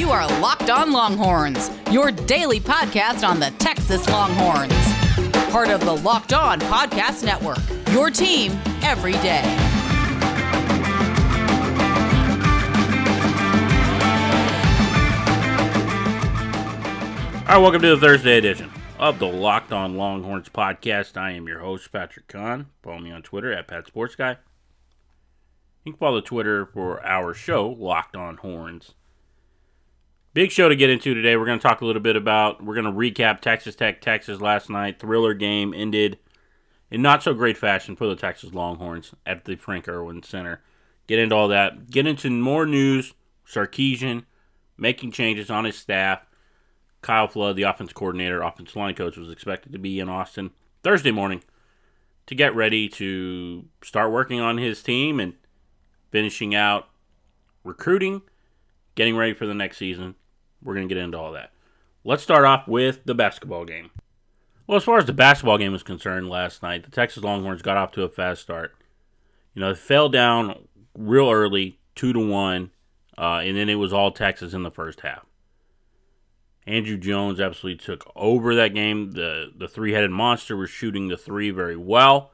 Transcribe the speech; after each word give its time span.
You 0.00 0.10
are 0.12 0.26
Locked 0.40 0.70
On 0.70 0.92
Longhorns, 0.92 1.70
your 1.90 2.10
daily 2.10 2.58
podcast 2.58 3.22
on 3.22 3.38
the 3.38 3.50
Texas 3.58 4.08
Longhorns. 4.08 4.72
Part 5.52 5.68
of 5.68 5.80
the 5.80 5.94
Locked 5.94 6.32
On 6.32 6.58
Podcast 6.58 7.22
Network, 7.22 7.58
your 7.92 8.08
team 8.08 8.52
every 8.80 9.12
day. 9.12 9.42
All 17.42 17.56
right, 17.56 17.58
welcome 17.58 17.82
to 17.82 17.88
the 17.88 17.98
Thursday 18.00 18.38
edition 18.38 18.70
of 18.98 19.18
the 19.18 19.28
Locked 19.28 19.70
On 19.70 19.98
Longhorns 19.98 20.48
podcast. 20.48 21.18
I 21.18 21.32
am 21.32 21.46
your 21.46 21.58
host, 21.58 21.92
Patrick 21.92 22.26
Kahn. 22.26 22.68
Follow 22.82 23.00
me 23.00 23.10
on 23.10 23.20
Twitter 23.20 23.52
at 23.52 23.68
Pat 23.68 23.86
Sports 23.86 24.16
Guy. 24.16 24.38
You 25.84 25.92
can 25.92 25.98
follow 25.98 26.22
the 26.22 26.26
Twitter 26.26 26.64
for 26.64 27.04
our 27.04 27.34
show, 27.34 27.68
Locked 27.68 28.16
On 28.16 28.38
Horns. 28.38 28.94
Big 30.32 30.52
show 30.52 30.68
to 30.68 30.76
get 30.76 30.90
into 30.90 31.12
today. 31.12 31.36
We're 31.36 31.46
going 31.46 31.58
to 31.58 31.62
talk 31.62 31.80
a 31.80 31.84
little 31.84 32.02
bit 32.02 32.14
about, 32.14 32.64
we're 32.64 32.80
going 32.80 32.86
to 32.86 32.92
recap 32.92 33.40
Texas 33.40 33.74
Tech, 33.74 34.00
Texas 34.00 34.40
last 34.40 34.70
night. 34.70 35.00
Thriller 35.00 35.34
game 35.34 35.74
ended 35.74 36.18
in 36.88 37.02
not 37.02 37.24
so 37.24 37.34
great 37.34 37.56
fashion 37.56 37.96
for 37.96 38.06
the 38.06 38.14
Texas 38.14 38.54
Longhorns 38.54 39.12
at 39.26 39.44
the 39.44 39.56
Frank 39.56 39.88
Erwin 39.88 40.22
Center. 40.22 40.62
Get 41.08 41.18
into 41.18 41.34
all 41.34 41.48
that. 41.48 41.90
Get 41.90 42.06
into 42.06 42.30
more 42.30 42.64
news. 42.64 43.12
Sarkisian 43.44 44.24
making 44.78 45.10
changes 45.10 45.50
on 45.50 45.64
his 45.64 45.76
staff. 45.76 46.24
Kyle 47.02 47.26
Flood, 47.26 47.56
the 47.56 47.64
offense 47.64 47.92
coordinator, 47.92 48.40
offensive 48.40 48.76
line 48.76 48.94
coach, 48.94 49.16
was 49.16 49.32
expected 49.32 49.72
to 49.72 49.78
be 49.78 49.98
in 49.98 50.08
Austin 50.08 50.52
Thursday 50.84 51.10
morning 51.10 51.42
to 52.26 52.36
get 52.36 52.54
ready 52.54 52.88
to 52.88 53.64
start 53.82 54.12
working 54.12 54.38
on 54.38 54.58
his 54.58 54.80
team 54.80 55.18
and 55.18 55.34
finishing 56.12 56.54
out 56.54 56.88
recruiting, 57.64 58.22
getting 58.94 59.16
ready 59.16 59.34
for 59.34 59.46
the 59.46 59.54
next 59.54 59.78
season. 59.78 60.14
We're 60.62 60.74
going 60.74 60.88
to 60.88 60.94
get 60.94 61.02
into 61.02 61.18
all 61.18 61.32
that. 61.32 61.50
Let's 62.04 62.22
start 62.22 62.44
off 62.44 62.66
with 62.66 63.04
the 63.04 63.14
basketball 63.14 63.64
game. 63.64 63.90
Well, 64.66 64.76
as 64.76 64.84
far 64.84 64.98
as 64.98 65.06
the 65.06 65.12
basketball 65.12 65.58
game 65.58 65.74
is 65.74 65.82
concerned, 65.82 66.28
last 66.28 66.62
night 66.62 66.84
the 66.84 66.90
Texas 66.90 67.22
Longhorns 67.22 67.62
got 67.62 67.76
off 67.76 67.92
to 67.92 68.04
a 68.04 68.08
fast 68.08 68.42
start. 68.42 68.74
You 69.54 69.60
know, 69.60 69.72
they 69.72 69.78
fell 69.78 70.08
down 70.08 70.68
real 70.96 71.30
early, 71.30 71.78
two 71.94 72.12
to 72.12 72.20
one, 72.20 72.70
uh, 73.18 73.42
and 73.44 73.56
then 73.56 73.68
it 73.68 73.74
was 73.74 73.92
all 73.92 74.12
Texas 74.12 74.54
in 74.54 74.62
the 74.62 74.70
first 74.70 75.00
half. 75.00 75.26
Andrew 76.66 76.96
Jones 76.96 77.40
absolutely 77.40 77.84
took 77.84 78.10
over 78.14 78.54
that 78.54 78.74
game. 78.74 79.10
The 79.12 79.50
the 79.56 79.66
three 79.66 79.92
headed 79.92 80.10
monster 80.10 80.56
was 80.56 80.70
shooting 80.70 81.08
the 81.08 81.16
three 81.16 81.50
very 81.50 81.76
well. 81.76 82.30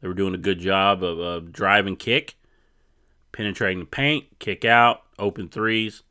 They 0.00 0.08
were 0.08 0.14
doing 0.14 0.34
a 0.34 0.38
good 0.38 0.60
job 0.60 1.02
of, 1.02 1.18
of 1.18 1.98
kick, 1.98 2.34
penetrating 3.32 3.80
the 3.80 3.86
paint, 3.86 4.38
kick 4.38 4.64
out, 4.64 5.02
open 5.18 5.48
threes. 5.48 6.02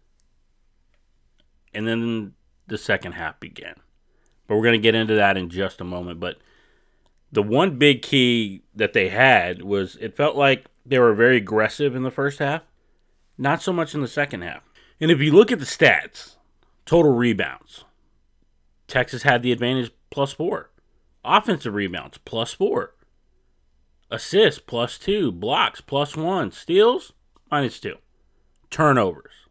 And 1.74 1.88
then 1.88 2.34
the 2.68 2.78
second 2.78 3.14
half 3.14 3.40
began. 3.40 3.76
But 4.48 4.56
we're 4.56 4.64
going 4.64 4.80
to 4.80 4.84
get 4.84 4.96
into 4.96 5.16
that 5.16 5.38
in 5.38 5.50
just 5.50 5.82
a 5.82 5.86
moment. 5.86 6.20
But 6.20 6.38
the 7.32 7.44
one 7.44 7.78
big 7.78 8.02
key 8.02 8.64
that 8.76 8.94
they 8.94 9.10
had 9.10 9.62
was 9.64 9.98
it 10.00 10.16
felt 10.16 10.36
like 10.36 10.66
they 10.86 11.00
were 11.00 11.14
very 11.14 11.38
aggressive 11.38 11.96
in 11.96 12.04
the 12.04 12.12
first 12.12 12.40
half, 12.40 12.62
not 13.38 13.62
so 13.62 13.74
much 13.74 13.96
in 13.96 14.02
the 14.02 14.08
second 14.08 14.42
half. 14.42 14.64
And 15.00 15.10
if 15.10 15.20
you 15.20 15.32
look 15.32 15.52
at 15.52 15.60
the 15.60 15.66
stats, 15.66 16.36
total 16.86 17.14
rebounds, 17.14 17.86
Texas 18.88 19.24
had 19.24 19.42
the 19.42 19.52
advantage 19.52 19.92
plus 20.12 20.34
four. 20.34 20.70
Offensive 21.26 21.74
rebounds 21.74 22.20
plus 22.20 22.54
four. 22.54 22.94
Assists 24.12 24.60
plus 24.60 24.98
two. 25.00 25.32
Blocks 25.32 25.82
plus 25.82 26.16
one. 26.16 26.52
Steals 26.52 27.14
minus 27.50 27.80
two. 27.80 27.96
Turnovers. 28.70 29.43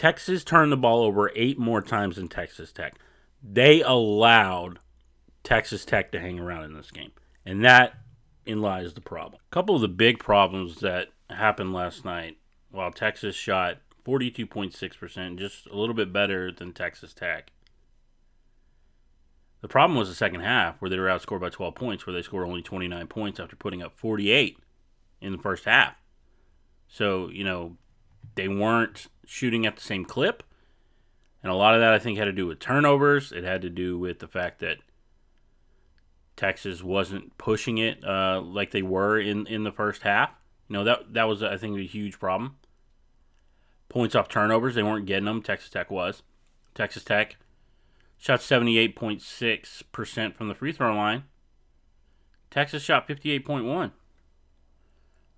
Texas 0.00 0.44
turned 0.44 0.72
the 0.72 0.78
ball 0.78 1.02
over 1.02 1.30
eight 1.36 1.58
more 1.58 1.82
times 1.82 2.16
than 2.16 2.26
Texas 2.26 2.72
Tech. 2.72 2.94
They 3.42 3.82
allowed 3.82 4.78
Texas 5.44 5.84
Tech 5.84 6.10
to 6.12 6.18
hang 6.18 6.40
around 6.40 6.64
in 6.64 6.72
this 6.72 6.90
game. 6.90 7.10
And 7.44 7.62
that 7.66 7.98
in 8.46 8.62
lies 8.62 8.94
the 8.94 9.02
problem. 9.02 9.42
A 9.46 9.54
couple 9.54 9.74
of 9.74 9.82
the 9.82 9.88
big 9.88 10.18
problems 10.18 10.80
that 10.80 11.08
happened 11.28 11.74
last 11.74 12.06
night 12.06 12.38
while 12.70 12.90
Texas 12.90 13.36
shot 13.36 13.76
42.6%, 14.06 15.36
just 15.36 15.66
a 15.66 15.76
little 15.76 15.94
bit 15.94 16.14
better 16.14 16.50
than 16.50 16.72
Texas 16.72 17.12
Tech. 17.12 17.52
The 19.60 19.68
problem 19.68 19.98
was 19.98 20.08
the 20.08 20.14
second 20.14 20.40
half, 20.40 20.80
where 20.80 20.88
they 20.88 20.98
were 20.98 21.08
outscored 21.08 21.42
by 21.42 21.50
12 21.50 21.74
points, 21.74 22.06
where 22.06 22.14
they 22.14 22.22
scored 22.22 22.46
only 22.46 22.62
29 22.62 23.06
points 23.08 23.38
after 23.38 23.54
putting 23.54 23.82
up 23.82 23.98
48 23.98 24.56
in 25.20 25.32
the 25.32 25.38
first 25.38 25.66
half. 25.66 25.96
So, 26.88 27.28
you 27.28 27.44
know, 27.44 27.76
they 28.34 28.48
weren't 28.48 29.08
shooting 29.30 29.64
at 29.64 29.76
the 29.76 29.82
same 29.82 30.04
clip. 30.04 30.42
And 31.40 31.52
a 31.52 31.54
lot 31.54 31.74
of 31.74 31.80
that, 31.80 31.92
I 31.92 32.00
think, 32.00 32.18
had 32.18 32.24
to 32.24 32.32
do 32.32 32.48
with 32.48 32.58
turnovers. 32.58 33.30
It 33.30 33.44
had 33.44 33.62
to 33.62 33.70
do 33.70 33.96
with 33.96 34.18
the 34.18 34.26
fact 34.26 34.58
that 34.58 34.78
Texas 36.34 36.82
wasn't 36.82 37.38
pushing 37.38 37.78
it 37.78 38.04
uh, 38.04 38.40
like 38.40 38.72
they 38.72 38.82
were 38.82 39.20
in, 39.20 39.46
in 39.46 39.62
the 39.62 39.70
first 39.70 40.02
half. 40.02 40.30
You 40.68 40.74
know, 40.74 40.84
that, 40.84 41.14
that 41.14 41.28
was, 41.28 41.44
I 41.44 41.56
think, 41.56 41.78
a 41.78 41.82
huge 41.82 42.18
problem. 42.18 42.56
Points 43.88 44.16
off 44.16 44.28
turnovers, 44.28 44.74
they 44.74 44.82
weren't 44.82 45.06
getting 45.06 45.26
them. 45.26 45.42
Texas 45.42 45.70
Tech 45.70 45.92
was. 45.92 46.24
Texas 46.74 47.04
Tech 47.04 47.36
shot 48.18 48.40
78.6% 48.40 50.34
from 50.34 50.48
the 50.48 50.54
free 50.56 50.72
throw 50.72 50.92
line. 50.92 51.22
Texas 52.50 52.82
shot 52.82 53.06
58.1. 53.06 53.92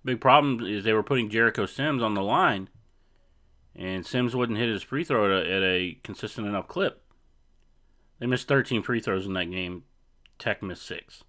Big 0.03 0.19
problem 0.19 0.65
is 0.65 0.83
they 0.83 0.93
were 0.93 1.03
putting 1.03 1.29
Jericho 1.29 1.67
Sims 1.67 2.01
on 2.01 2.15
the 2.15 2.23
line, 2.23 2.69
and 3.75 4.05
Sims 4.05 4.35
wouldn't 4.35 4.57
hit 4.57 4.69
his 4.69 4.83
free 4.83 5.03
throw 5.03 5.25
at 5.25 5.45
a, 5.45 5.51
at 5.51 5.63
a 5.63 5.97
consistent 6.03 6.47
enough 6.47 6.67
clip. 6.67 7.01
They 8.19 8.27
missed 8.27 8.47
13 8.47 8.83
free 8.83 8.99
throws 8.99 9.25
in 9.25 9.33
that 9.33 9.51
game. 9.51 9.83
Tech 10.39 10.61
missed 10.61 10.85
six. 10.85 11.23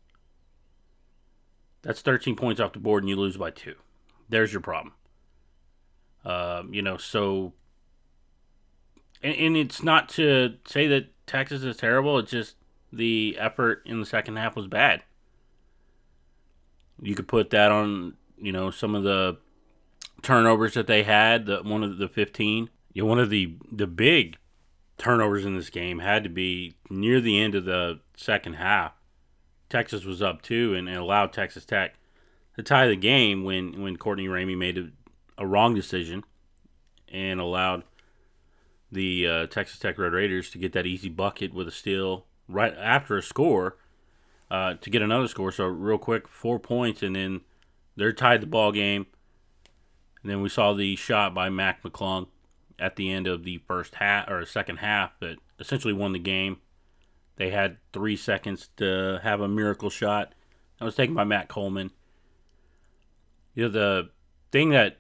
That's 1.82 2.00
13 2.00 2.37
points 2.37 2.60
off 2.60 2.72
the 2.72 2.78
board, 2.78 3.03
and 3.03 3.10
you 3.10 3.16
lose 3.16 3.37
by 3.37 3.50
two. 3.50 3.75
There's 4.28 4.53
your 4.53 4.62
problem. 4.62 4.94
Uh, 6.25 6.62
you 6.71 6.81
know, 6.81 6.97
so 6.97 7.53
and, 9.25 9.34
and 9.34 9.56
it's 9.56 9.82
not 9.82 10.09
to 10.11 10.55
say 10.66 10.87
that 10.87 11.09
Texas 11.26 11.65
is 11.65 11.76
terrible. 11.76 12.19
It's 12.19 12.31
just 12.31 12.56
the 12.93 13.37
effort 13.41 13.82
in 13.87 13.99
the 13.99 14.06
second 14.06 14.37
half 14.37 14.55
was 14.55 14.69
bad. 14.69 15.03
You 17.00 17.16
could 17.16 17.26
put 17.26 17.50
that 17.50 17.72
on, 17.72 18.15
you 18.37 18.53
know, 18.53 18.71
some 18.71 18.94
of 18.94 19.03
the 19.03 19.38
turnovers 20.25 20.75
that 20.75 20.87
they 20.87 21.05
had. 21.05 21.47
The 21.47 21.62
one 21.62 21.85
of 21.85 21.99
the 21.99 22.09
fifteen. 22.09 22.71
You 22.93 23.03
know, 23.03 23.09
one 23.09 23.21
of 23.21 23.31
the 23.31 23.57
the 23.71 23.87
big 23.87 24.37
turnovers 24.99 25.45
in 25.45 25.57
this 25.57 25.71
game 25.71 25.99
had 25.99 26.25
to 26.25 26.31
be 26.31 26.75
near 26.91 27.21
the 27.21 27.41
end 27.41 27.55
of 27.55 27.65
the 27.65 28.01
second 28.17 28.55
half. 28.55 28.93
Texas 29.69 30.05
was 30.05 30.23
up 30.23 30.43
two 30.43 30.75
and, 30.75 30.89
and 30.89 30.99
allowed 30.99 31.33
Texas 31.33 31.65
Tech 31.65 31.95
to 32.57 32.62
tie 32.62 32.87
the 32.87 32.97
game 32.97 33.45
when 33.45 33.83
when 33.83 33.97
Courtney 33.97 34.27
Ramey 34.27 34.57
made 34.57 34.79
a, 34.79 34.91
a 35.39 35.47
wrong 35.47 35.75
decision 35.75 36.25
and 37.09 37.41
allowed 37.41 37.85
the 38.91 39.27
uh, 39.27 39.47
Texas 39.47 39.79
Tech 39.79 39.99
Red 39.99 40.12
Raiders 40.12 40.51
to 40.51 40.59
get 40.59 40.73
that 40.73 40.87
easy 40.87 41.09
bucket 41.09 41.53
with 41.53 41.69
a 41.69 41.73
steal 41.73 42.27
right 42.49 42.75
after 42.79 43.17
a 43.17 43.23
score 43.23 43.77
uh, 44.51 44.75
to 44.75 44.91
get 44.91 45.03
another 45.03 45.29
score. 45.29 45.51
So 45.51 45.67
real 45.67 45.99
quick, 45.99 46.29
four 46.29 46.59
points, 46.59 47.03
and 47.03 47.17
then 47.17 47.41
they're 47.97 48.12
tied 48.12 48.41
the 48.41 48.47
ball 48.47 48.73
game. 48.73 49.06
And 50.25 50.33
then 50.33 50.41
we 50.41 50.49
saw 50.49 50.73
the 50.73 50.97
shot 50.97 51.35
by 51.35 51.51
Mac 51.51 51.83
McClung 51.83 52.29
at 52.79 52.97
the 52.97 53.12
end 53.12 53.27
of 53.27 53.45
the 53.45 53.59
first 53.59 53.97
half 53.97 54.29
or 54.29 54.45
second 54.47 54.79
half 54.79 55.12
that 55.21 55.37
essentially 55.61 55.93
won 55.93 56.15
the 56.15 56.19
game. 56.19 56.57
They 57.37 57.51
had 57.51 57.77
three 57.93 58.17
seconds 58.17 58.71
to 58.79 59.21
have 59.23 59.43
a 59.43 59.49
miracle 59.49 59.91
shot. 59.91 60.35
That 60.79 60.87
was 60.87 60.95
taken 60.95 61.15
by 61.15 61.25
Matt 61.25 61.49
Coleman. 61.49 61.91
You 63.55 63.65
know 63.65 63.69
the 63.69 64.11
thing 64.51 64.71
that 64.71 64.97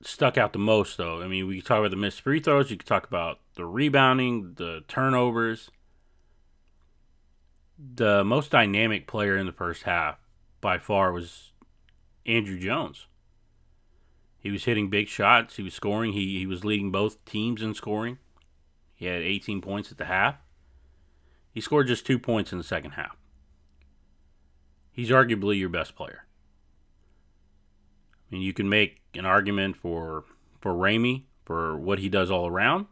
stuck 0.00 0.38
out 0.38 0.52
the 0.52 0.60
most, 0.60 0.96
though. 0.96 1.22
I 1.22 1.26
mean, 1.26 1.48
we 1.48 1.56
could 1.56 1.66
talk 1.66 1.80
about 1.80 1.90
the 1.90 1.96
missed 1.96 2.20
free 2.20 2.38
throws. 2.38 2.70
You 2.70 2.76
could 2.76 2.86
talk 2.86 3.06
about 3.06 3.40
the 3.56 3.66
rebounding, 3.66 4.54
the 4.54 4.84
turnovers. 4.86 5.72
The 7.76 8.22
most 8.22 8.52
dynamic 8.52 9.08
player 9.08 9.36
in 9.36 9.46
the 9.46 9.52
first 9.52 9.82
half 9.82 10.18
by 10.60 10.78
far 10.78 11.12
was 11.12 11.52
Andrew 12.24 12.60
Jones. 12.60 13.08
He 14.38 14.50
was 14.50 14.64
hitting 14.64 14.88
big 14.88 15.08
shots. 15.08 15.56
He 15.56 15.62
was 15.62 15.74
scoring. 15.74 16.12
He, 16.12 16.38
he 16.38 16.46
was 16.46 16.64
leading 16.64 16.90
both 16.90 17.24
teams 17.24 17.62
in 17.62 17.74
scoring. 17.74 18.18
He 18.94 19.06
had 19.06 19.22
18 19.22 19.60
points 19.60 19.90
at 19.90 19.98
the 19.98 20.04
half. 20.06 20.36
He 21.52 21.60
scored 21.60 21.88
just 21.88 22.06
two 22.06 22.18
points 22.18 22.52
in 22.52 22.58
the 22.58 22.64
second 22.64 22.92
half. 22.92 23.16
He's 24.92 25.10
arguably 25.10 25.58
your 25.58 25.68
best 25.68 25.94
player. 25.96 26.24
I 28.30 28.34
mean, 28.34 28.42
you 28.42 28.52
can 28.52 28.68
make 28.68 29.00
an 29.14 29.24
argument 29.24 29.76
for 29.76 30.24
for 30.60 30.72
Ramey 30.72 31.22
for 31.44 31.76
what 31.76 31.98
he 31.98 32.08
does 32.08 32.30
all 32.30 32.46
around. 32.46 32.86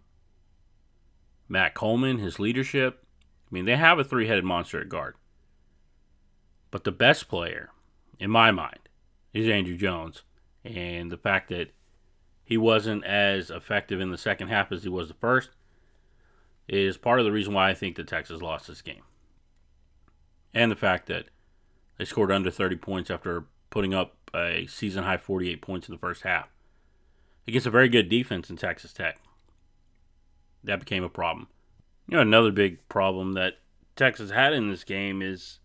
Matt 1.49 1.75
Coleman, 1.75 2.19
his 2.19 2.39
leadership. 2.39 3.05
I 3.51 3.55
mean, 3.55 3.65
they 3.65 3.77
have 3.77 3.99
a 3.99 4.05
three-headed 4.05 4.45
monster 4.45 4.81
at 4.81 4.89
guard. 4.89 5.15
But 6.71 6.85
the 6.85 6.93
best 6.93 7.29
player, 7.29 7.71
in 8.19 8.31
my 8.31 8.51
mind, 8.51 8.89
is 9.33 9.49
Andrew 9.49 9.77
Jones, 9.77 10.23
and 10.67 11.11
the 11.11 11.17
fact 11.17 11.49
that 11.49 11.71
he 12.45 12.57
wasn't 12.57 13.05
as 13.05 13.51
effective 13.51 14.01
in 14.01 14.11
the 14.11 14.19
second 14.19 14.49
half 14.49 14.71
as 14.71 14.83
he 14.83 14.89
was 14.89 15.09
the 15.09 15.15
first 15.15 15.51
is 16.69 16.97
part 16.97 17.19
of 17.19 17.25
the 17.25 17.33
reason 17.33 17.55
why 17.55 17.71
I 17.71 17.75
think 17.75 17.97
that 17.97 18.09
Texas 18.09 18.43
lost 18.43 18.67
this 18.67 18.83
game. 18.83 19.03
And 20.53 20.71
the 20.71 20.77
fact 20.77 21.07
that 21.07 21.27
they 21.99 22.05
scored 22.05 22.33
under 22.33 22.51
30 22.51 22.77
points 22.77 23.11
after 23.11 23.47
putting 23.71 23.95
up 23.95 24.17
a 24.35 24.67
season 24.67 25.05
high 25.05 25.17
48 25.17 25.61
points 25.63 25.89
in 25.89 25.95
the 25.95 25.99
first 25.99 26.23
half 26.23 26.49
against 27.47 27.67
a 27.67 27.71
very 27.71 27.89
good 27.89 28.09
defense 28.09 28.51
in 28.51 28.57
Texas 28.57 28.93
Tech. 28.93 29.19
That 30.65 30.81
became 30.81 31.05
a 31.05 31.09
problem. 31.09 31.49
You 32.09 32.17
know, 32.17 32.23
another 32.23 32.51
big 32.51 32.89
problem 32.89 33.35
that 33.35 33.55
Texas 33.95 34.31
had 34.31 34.53
in 34.53 34.71
this 34.71 34.85
game 34.85 35.23
is 35.23 35.59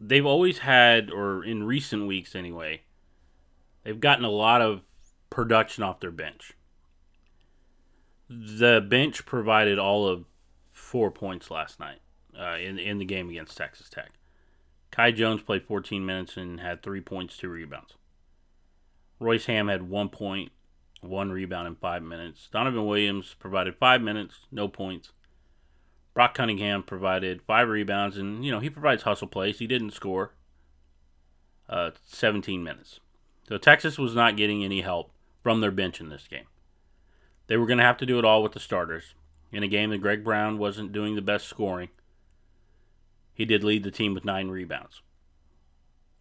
they've 0.00 0.26
always 0.26 0.58
had, 0.58 1.10
or 1.10 1.44
in 1.44 1.64
recent 1.64 2.06
weeks 2.06 2.34
anyway, 2.34 2.82
they've 3.84 4.00
gotten 4.00 4.24
a 4.24 4.30
lot 4.30 4.60
of 4.60 4.82
production 5.30 5.84
off 5.84 6.00
their 6.00 6.10
bench. 6.10 6.52
The 8.28 8.84
bench 8.86 9.26
provided 9.26 9.78
all 9.78 10.08
of 10.08 10.24
four 10.72 11.10
points 11.10 11.50
last 11.50 11.78
night 11.78 12.00
uh, 12.38 12.56
in 12.56 12.78
in 12.78 12.98
the 12.98 13.04
game 13.04 13.30
against 13.30 13.56
Texas 13.56 13.88
Tech. 13.88 14.12
Kai 14.90 15.10
Jones 15.10 15.42
played 15.42 15.64
14 15.64 16.06
minutes 16.06 16.36
and 16.36 16.60
had 16.60 16.82
three 16.82 17.00
points, 17.00 17.36
two 17.36 17.48
rebounds. 17.48 17.94
Royce 19.18 19.46
Hamm 19.46 19.68
had 19.68 19.88
one 19.88 20.08
point, 20.08 20.52
one 21.00 21.32
rebound 21.32 21.66
in 21.66 21.74
five 21.74 22.02
minutes. 22.02 22.48
Donovan 22.52 22.86
Williams 22.86 23.34
provided 23.38 23.76
five 23.76 24.00
minutes, 24.00 24.46
no 24.52 24.68
points. 24.68 25.10
Brock 26.14 26.34
Cunningham 26.34 26.84
provided 26.84 27.42
five 27.42 27.68
rebounds, 27.68 28.16
and 28.16 28.44
you 28.44 28.52
know 28.52 28.60
he 28.60 28.70
provides 28.70 29.02
hustle 29.02 29.26
plays. 29.26 29.58
He 29.58 29.66
didn't 29.66 29.90
score. 29.90 30.34
Uh, 31.68 31.90
17 32.06 32.62
minutes. 32.62 33.00
So 33.48 33.58
Texas 33.58 33.98
was 33.98 34.14
not 34.14 34.36
getting 34.36 34.64
any 34.64 34.80
help 34.80 35.10
from 35.42 35.60
their 35.60 35.70
bench 35.70 36.00
in 36.00 36.08
this 36.08 36.26
game. 36.28 36.46
They 37.46 37.56
were 37.56 37.66
going 37.66 37.78
to 37.78 37.84
have 37.84 37.98
to 37.98 38.06
do 38.06 38.18
it 38.18 38.24
all 38.24 38.42
with 38.42 38.52
the 38.52 38.60
starters. 38.60 39.14
In 39.52 39.62
a 39.62 39.68
game 39.68 39.90
that 39.90 39.98
Greg 39.98 40.24
Brown 40.24 40.58
wasn't 40.58 40.92
doing 40.92 41.14
the 41.14 41.22
best 41.22 41.46
scoring, 41.46 41.90
he 43.34 43.44
did 43.44 43.62
lead 43.62 43.84
the 43.84 43.90
team 43.90 44.14
with 44.14 44.24
nine 44.24 44.48
rebounds. 44.48 45.02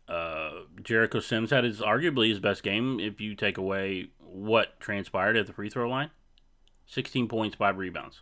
Uh, 0.07 0.63
Jericho 0.83 1.19
Sims 1.19 1.49
had 1.49 1.63
his 1.63 1.79
arguably 1.79 2.29
his 2.29 2.39
best 2.39 2.61
game 2.61 2.99
if 2.99 3.21
you 3.21 3.35
take 3.35 3.57
away 3.57 4.09
what 4.19 4.79
transpired 4.79 5.37
at 5.37 5.47
the 5.47 5.53
free 5.53 5.69
throw 5.69 5.89
line. 5.89 6.11
16 6.85 7.27
points, 7.27 7.55
five 7.55 7.77
rebounds. 7.77 8.21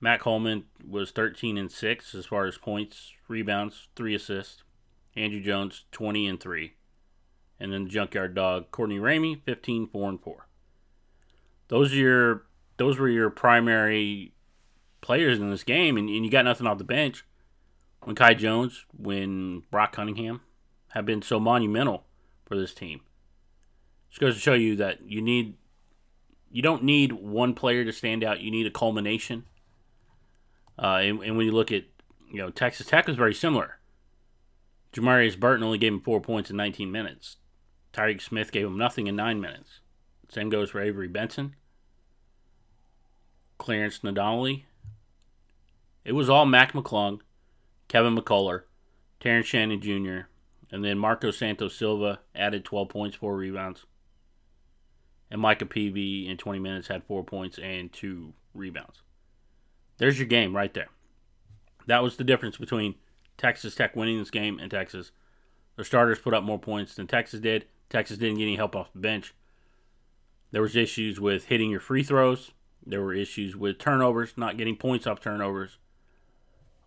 Matt 0.00 0.20
Coleman 0.20 0.64
was 0.84 1.10
13 1.10 1.58
and 1.58 1.70
6 1.70 2.14
as 2.14 2.26
far 2.26 2.46
as 2.46 2.56
points, 2.56 3.12
rebounds, 3.28 3.88
three 3.94 4.14
assists. 4.14 4.62
Andrew 5.14 5.40
Jones 5.40 5.84
20 5.92 6.26
and 6.26 6.40
3 6.40 6.74
and 7.60 7.72
then 7.72 7.84
the 7.84 7.90
junkyard 7.90 8.34
dog 8.34 8.70
Courtney 8.70 8.98
Ramey, 8.98 9.40
15, 9.44 9.88
4 9.88 10.08
and 10.08 10.20
4. 10.20 10.46
Those 11.68 11.92
are 11.92 11.96
your 11.96 12.46
those 12.76 12.98
were 12.98 13.08
your 13.08 13.30
primary 13.30 14.32
players 15.00 15.38
in 15.38 15.50
this 15.50 15.64
game, 15.64 15.96
and, 15.96 16.08
and 16.08 16.24
you 16.24 16.30
got 16.30 16.44
nothing 16.44 16.66
off 16.66 16.78
the 16.78 16.84
bench. 16.84 17.24
When 18.02 18.14
Kai 18.14 18.34
Jones, 18.34 18.86
when 18.96 19.64
Brock 19.70 19.92
Cunningham 19.92 20.40
have 20.88 21.04
been 21.04 21.20
so 21.20 21.38
monumental 21.38 22.04
for 22.46 22.56
this 22.56 22.72
team. 22.72 23.00
Just 24.08 24.20
goes 24.20 24.34
to 24.34 24.40
show 24.40 24.54
you 24.54 24.76
that 24.76 25.02
you 25.02 25.20
need 25.20 25.54
you 26.50 26.62
don't 26.62 26.82
need 26.82 27.12
one 27.12 27.54
player 27.54 27.84
to 27.84 27.92
stand 27.92 28.24
out. 28.24 28.40
You 28.40 28.50
need 28.50 28.66
a 28.66 28.70
culmination. 28.70 29.44
Uh, 30.78 31.00
and, 31.02 31.22
and 31.22 31.36
when 31.36 31.44
you 31.44 31.52
look 31.52 31.70
at 31.72 31.84
you 32.30 32.38
know 32.38 32.50
Texas 32.50 32.86
Tech 32.86 33.06
was 33.06 33.16
very 33.16 33.34
similar. 33.34 33.78
Jamarius 34.92 35.38
Burton 35.38 35.64
only 35.64 35.76
gave 35.76 35.92
him 35.92 36.00
four 36.00 36.20
points 36.20 36.48
in 36.48 36.56
19 36.56 36.90
minutes. 36.90 37.36
Tyreke 37.98 38.22
Smith 38.22 38.52
gave 38.52 38.64
him 38.64 38.78
nothing 38.78 39.08
in 39.08 39.16
nine 39.16 39.40
minutes. 39.40 39.80
Same 40.28 40.50
goes 40.50 40.70
for 40.70 40.80
Avery 40.80 41.08
Benson. 41.08 41.56
Clarence 43.58 43.98
Nadolny. 44.00 44.62
It 46.04 46.12
was 46.12 46.30
all 46.30 46.46
Mac 46.46 46.74
McClung, 46.74 47.20
Kevin 47.88 48.16
McCullar, 48.16 48.62
Terrence 49.18 49.48
Shannon 49.48 49.80
Jr., 49.80 50.28
and 50.70 50.84
then 50.84 50.96
Marco 50.96 51.32
Santos 51.32 51.74
Silva 51.74 52.20
added 52.36 52.64
12 52.64 52.88
points, 52.88 53.16
4 53.16 53.36
rebounds. 53.36 53.84
And 55.28 55.40
Micah 55.40 55.66
Peavy 55.66 56.28
in 56.28 56.36
20 56.36 56.60
minutes 56.60 56.86
had 56.86 57.02
4 57.02 57.24
points 57.24 57.58
and 57.58 57.92
2 57.92 58.32
rebounds. 58.54 59.02
There's 59.96 60.20
your 60.20 60.28
game 60.28 60.54
right 60.54 60.72
there. 60.72 60.88
That 61.88 62.04
was 62.04 62.16
the 62.16 62.22
difference 62.22 62.58
between 62.58 62.94
Texas 63.36 63.74
Tech 63.74 63.96
winning 63.96 64.20
this 64.20 64.30
game 64.30 64.60
and 64.60 64.70
Texas. 64.70 65.10
Their 65.74 65.84
starters 65.84 66.20
put 66.20 66.34
up 66.34 66.44
more 66.44 66.60
points 66.60 66.94
than 66.94 67.08
Texas 67.08 67.40
did. 67.40 67.66
Texas 67.90 68.18
didn't 68.18 68.38
get 68.38 68.44
any 68.44 68.56
help 68.56 68.76
off 68.76 68.92
the 68.92 69.00
bench. 69.00 69.34
There 70.50 70.62
was 70.62 70.76
issues 70.76 71.20
with 71.20 71.46
hitting 71.46 71.70
your 71.70 71.80
free 71.80 72.02
throws. 72.02 72.52
There 72.84 73.02
were 73.02 73.14
issues 73.14 73.56
with 73.56 73.78
turnovers, 73.78 74.34
not 74.36 74.56
getting 74.56 74.76
points 74.76 75.06
off 75.06 75.20
turnovers. 75.20 75.78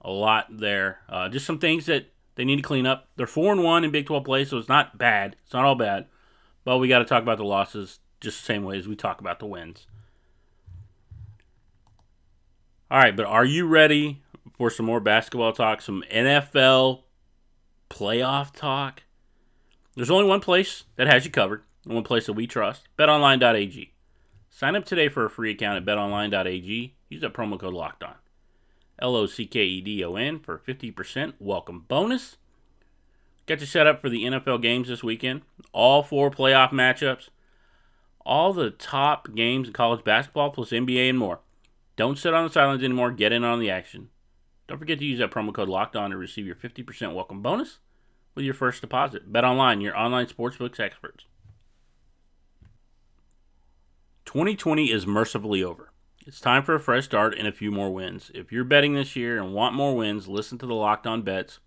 A 0.01 0.09
lot 0.09 0.47
there. 0.49 0.99
Uh, 1.07 1.29
just 1.29 1.45
some 1.45 1.59
things 1.59 1.85
that 1.85 2.11
they 2.35 2.45
need 2.45 2.55
to 2.55 2.61
clean 2.63 2.87
up. 2.87 3.09
They're 3.17 3.27
four 3.27 3.51
and 3.51 3.63
one 3.63 3.83
in 3.83 3.91
Big 3.91 4.07
12 4.07 4.23
play, 4.23 4.45
so 4.45 4.57
it's 4.57 4.69
not 4.69 4.97
bad. 4.97 5.35
It's 5.43 5.53
not 5.53 5.65
all 5.65 5.75
bad, 5.75 6.07
but 6.63 6.79
we 6.79 6.87
got 6.87 6.99
to 6.99 7.05
talk 7.05 7.21
about 7.21 7.37
the 7.37 7.43
losses 7.43 7.99
just 8.19 8.39
the 8.39 8.45
same 8.45 8.63
way 8.63 8.77
as 8.77 8.87
we 8.87 8.95
talk 8.95 9.19
about 9.19 9.39
the 9.39 9.45
wins. 9.45 9.85
All 12.89 12.99
right, 12.99 13.15
but 13.15 13.25
are 13.25 13.45
you 13.45 13.67
ready 13.67 14.21
for 14.57 14.69
some 14.69 14.85
more 14.85 14.99
basketball 14.99 15.53
talk? 15.53 15.81
Some 15.81 16.03
NFL 16.11 17.03
playoff 17.89 18.53
talk? 18.53 19.03
There's 19.95 20.09
only 20.09 20.25
one 20.25 20.39
place 20.39 20.85
that 20.95 21.07
has 21.07 21.25
you 21.25 21.31
covered, 21.31 21.63
and 21.83 21.93
one 21.93 22.03
place 22.03 22.27
that 22.27 22.33
we 22.33 22.47
trust 22.47 22.87
betonline.ag. 22.97 23.93
Sign 24.49 24.75
up 24.75 24.85
today 24.85 25.09
for 25.09 25.25
a 25.25 25.29
free 25.29 25.51
account 25.51 25.77
at 25.77 25.85
betonline.ag. 25.85 26.95
Use 27.09 27.21
that 27.21 27.33
promo 27.33 27.59
code 27.59 27.73
locked 27.73 28.03
on. 28.03 28.15
L 28.99 29.15
O 29.15 29.25
C 29.25 29.45
K 29.45 29.63
E 29.63 29.81
D 29.81 30.03
O 30.03 30.15
N 30.15 30.39
for 30.39 30.59
50% 30.59 31.33
welcome 31.39 31.83
bonus. 31.87 32.37
Got 33.47 33.59
you 33.59 33.65
set 33.65 33.87
up 33.87 34.01
for 34.01 34.07
the 34.07 34.23
NFL 34.23 34.61
games 34.61 34.87
this 34.87 35.03
weekend. 35.03 35.41
All 35.73 36.03
four 36.03 36.31
playoff 36.31 36.71
matchups. 36.71 37.29
All 38.25 38.53
the 38.53 38.69
top 38.69 39.35
games 39.35 39.67
in 39.67 39.73
college 39.73 40.05
basketball 40.05 40.51
plus 40.51 40.69
NBA 40.69 41.09
and 41.09 41.19
more. 41.19 41.39
Don't 41.97 42.17
sit 42.17 42.33
on 42.33 42.45
the 42.45 42.53
sidelines 42.53 42.83
anymore. 42.83 43.11
Get 43.11 43.33
in 43.33 43.43
on 43.43 43.59
the 43.59 43.71
action. 43.71 44.09
Don't 44.67 44.77
forget 44.77 44.99
to 44.99 45.05
use 45.05 45.19
that 45.19 45.31
promo 45.31 45.53
code 45.53 45.67
locked 45.67 45.97
on 45.97 46.11
to 46.11 46.17
receive 46.17 46.45
your 46.45 46.55
50% 46.55 47.13
welcome 47.13 47.41
bonus 47.41 47.79
with 48.35 48.45
your 48.45 48.53
first 48.53 48.81
deposit. 48.81 49.31
Bet 49.31 49.43
online, 49.43 49.81
your 49.81 49.97
online 49.97 50.27
sportsbooks 50.27 50.79
experts. 50.79 51.25
2020 54.25 54.91
is 54.91 55.05
mercifully 55.05 55.63
over. 55.63 55.91
It's 56.25 56.39
time 56.39 56.63
for 56.63 56.75
a 56.75 56.79
fresh 56.79 57.05
start 57.05 57.37
and 57.37 57.47
a 57.47 57.51
few 57.51 57.71
more 57.71 57.91
wins. 57.91 58.31
If 58.33 58.51
you're 58.51 58.63
betting 58.63 58.93
this 58.93 59.15
year 59.15 59.41
and 59.41 59.53
want 59.53 59.75
more 59.75 59.95
wins, 59.95 60.27
listen 60.27 60.57
to 60.59 60.67
the 60.67 60.75
Locked 60.75 61.07
On 61.07 61.23
Bets 61.23 61.59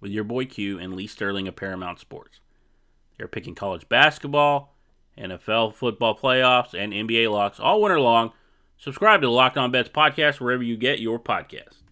with 0.00 0.10
your 0.10 0.24
boy 0.24 0.46
Q 0.46 0.78
and 0.78 0.94
Lee 0.94 1.06
Sterling 1.06 1.46
of 1.46 1.56
Paramount 1.56 2.00
Sports. 2.00 2.40
They're 3.16 3.28
picking 3.28 3.54
college 3.54 3.88
basketball, 3.88 4.74
NFL 5.18 5.74
football 5.74 6.16
playoffs, 6.16 6.72
and 6.72 6.92
NBA 6.92 7.30
locks 7.30 7.60
all 7.60 7.82
winter 7.82 8.00
long. 8.00 8.32
Subscribe 8.78 9.20
to 9.20 9.26
the 9.26 9.32
Locked 9.32 9.58
On 9.58 9.70
Bets 9.70 9.90
podcast 9.90 10.40
wherever 10.40 10.62
you 10.62 10.76
get 10.76 11.00
your 11.00 11.18
podcast. 11.18 11.82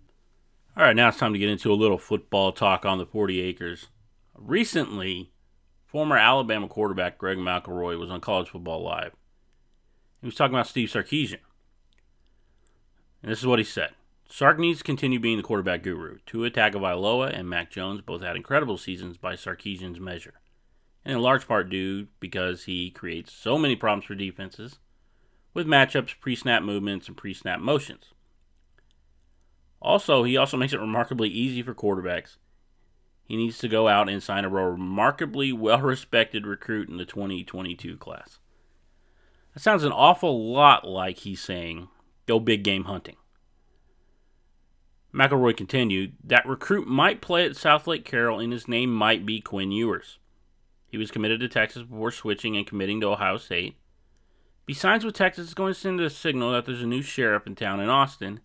All 0.77 0.85
right, 0.85 0.97
now 0.97 1.09
it's 1.09 1.19
time 1.19 1.33
to 1.33 1.39
get 1.39 1.49
into 1.49 1.73
a 1.73 1.75
little 1.75 1.99
football 1.99 2.53
talk 2.53 2.85
on 2.85 2.99
the 2.99 3.07
40 3.07 3.41
acres. 3.41 3.89
Recently, 4.39 5.33
former 5.87 6.17
Alabama 6.17 6.69
quarterback 6.69 7.17
Greg 7.17 7.39
McElroy 7.39 7.99
was 7.99 8.11
on 8.11 8.21
College 8.21 8.51
Football 8.51 8.83
Live. 8.83 9.13
He 10.21 10.27
was 10.27 10.35
talking 10.35 10.55
about 10.55 10.67
Steve 10.67 10.89
Sarkisian. 10.91 11.39
And 13.23 13.33
this 13.33 13.39
is 13.39 13.47
what 13.47 13.59
he 13.59 13.65
said. 13.65 13.91
Sark 14.29 14.59
needs 14.59 14.79
to 14.79 14.85
continue 14.85 15.19
being 15.19 15.37
the 15.37 15.43
quarterback 15.43 15.83
guru. 15.83 16.19
Tua 16.27 16.51
Tagovailoa 16.51 17.37
and 17.37 17.49
Mac 17.49 17.71
Jones 17.71 18.03
both 18.03 18.23
had 18.23 18.37
incredible 18.37 18.77
seasons 18.77 19.17
by 19.17 19.35
Sarkisian's 19.35 20.01
measure. 20.01 20.35
And 21.05 21.15
in 21.15 21.23
large 21.23 21.47
part 21.47 21.71
due 21.71 22.09
because 22.21 22.65
he 22.65 22.91
creates 22.91 23.33
so 23.33 23.57
many 23.57 23.77
problems 23.77 24.05
for 24.05 24.15
defenses 24.15 24.81
with 25.55 25.67
matchups, 25.67 26.19
pre-snap 26.21 26.63
movements, 26.63 27.09
and 27.09 27.17
pre-snap 27.17 27.61
motions. 27.61 28.13
Also, 29.81 30.25
he 30.25 30.37
also 30.37 30.57
makes 30.57 30.73
it 30.73 30.81
remarkably 30.81 31.29
easy 31.29 31.63
for 31.63 31.75
quarterbacks 31.75 32.37
he 33.27 33.37
needs 33.37 33.59
to 33.59 33.69
go 33.69 33.89
out 33.89 34.09
and 34.09 34.23
sign 34.23 34.45
a 34.45 34.49
remarkably 34.49 35.53
well 35.53 35.81
respected 35.81 36.47
recruit 36.47 36.89
in 36.89 36.97
the 36.97 37.05
2022 37.05 37.97
class. 37.97 38.39
That 39.53 39.61
sounds 39.61 39.85
an 39.85 39.93
awful 39.93 40.53
lot 40.53 40.87
like 40.87 41.19
he's 41.19 41.41
saying, 41.41 41.89
go 42.27 42.39
big 42.39 42.63
game 42.63 42.85
hunting. 42.85 43.17
McElroy 45.13 45.57
continued, 45.57 46.13
that 46.23 46.47
recruit 46.47 46.87
might 46.87 47.23
play 47.23 47.47
at 47.47 47.53
Southlake 47.53 48.05
Carroll 48.05 48.39
and 48.39 48.53
his 48.53 48.69
name 48.69 48.95
might 48.95 49.25
be 49.25 49.41
Quinn 49.41 49.73
Ewers. 49.73 50.19
He 50.89 50.99
was 50.99 51.11
committed 51.11 51.41
to 51.41 51.49
Texas 51.49 51.83
before 51.83 52.13
switching 52.13 52.57
and 52.57 52.67
committing 52.67 53.01
to 53.01 53.09
Ohio 53.09 53.39
State. 53.39 53.77
Besides, 54.67 55.05
with 55.05 55.15
Texas 55.15 55.49
is 55.49 55.55
going 55.55 55.73
to 55.73 55.79
send 55.79 56.01
a 56.01 56.11
signal 56.11 56.53
that 56.53 56.67
there's 56.67 56.83
a 56.83 56.87
new 56.87 57.03
sheriff 57.03 57.47
in 57.47 57.55
town 57.55 57.81
in 57.81 57.89
Austin, 57.89 58.41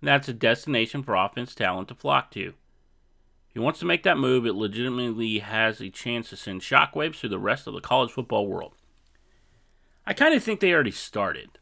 and 0.00 0.08
that's 0.08 0.28
a 0.28 0.32
destination 0.32 1.02
for 1.02 1.14
offense 1.14 1.54
talent 1.54 1.88
to 1.88 1.94
flock 1.94 2.30
to. 2.32 2.54
He 3.52 3.58
wants 3.58 3.80
to 3.80 3.86
make 3.86 4.04
that 4.04 4.18
move, 4.18 4.46
it 4.46 4.54
legitimately 4.54 5.40
has 5.40 5.80
a 5.80 5.90
chance 5.90 6.30
to 6.30 6.36
send 6.36 6.60
shockwaves 6.60 7.16
through 7.16 7.30
the 7.30 7.38
rest 7.38 7.66
of 7.66 7.74
the 7.74 7.80
college 7.80 8.12
football 8.12 8.46
world. 8.46 8.74
I 10.06 10.12
kind 10.12 10.34
of 10.34 10.42
think 10.42 10.60
they 10.60 10.72
already 10.72 10.92
started 10.92 11.58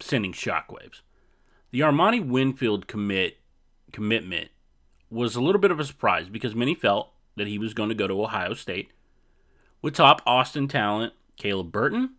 sending 0.00 0.32
shockwaves. 0.32 1.00
The 1.70 1.80
Armani 1.80 2.24
Winfield 2.24 2.86
commit 2.86 3.38
commitment 3.92 4.50
was 5.10 5.36
a 5.36 5.40
little 5.40 5.60
bit 5.60 5.70
of 5.70 5.78
a 5.78 5.84
surprise 5.84 6.28
because 6.28 6.54
many 6.54 6.74
felt 6.74 7.12
that 7.36 7.46
he 7.46 7.58
was 7.58 7.74
going 7.74 7.88
to 7.88 7.94
go 7.94 8.08
to 8.08 8.22
Ohio 8.22 8.54
State 8.54 8.92
with 9.82 9.94
top 9.94 10.22
Austin 10.26 10.68
talent 10.68 11.12
Caleb 11.36 11.72
Burton, 11.72 12.14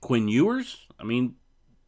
Quinn 0.00 0.28
Ewers. 0.28 0.86
I 0.98 1.04
mean, 1.04 1.36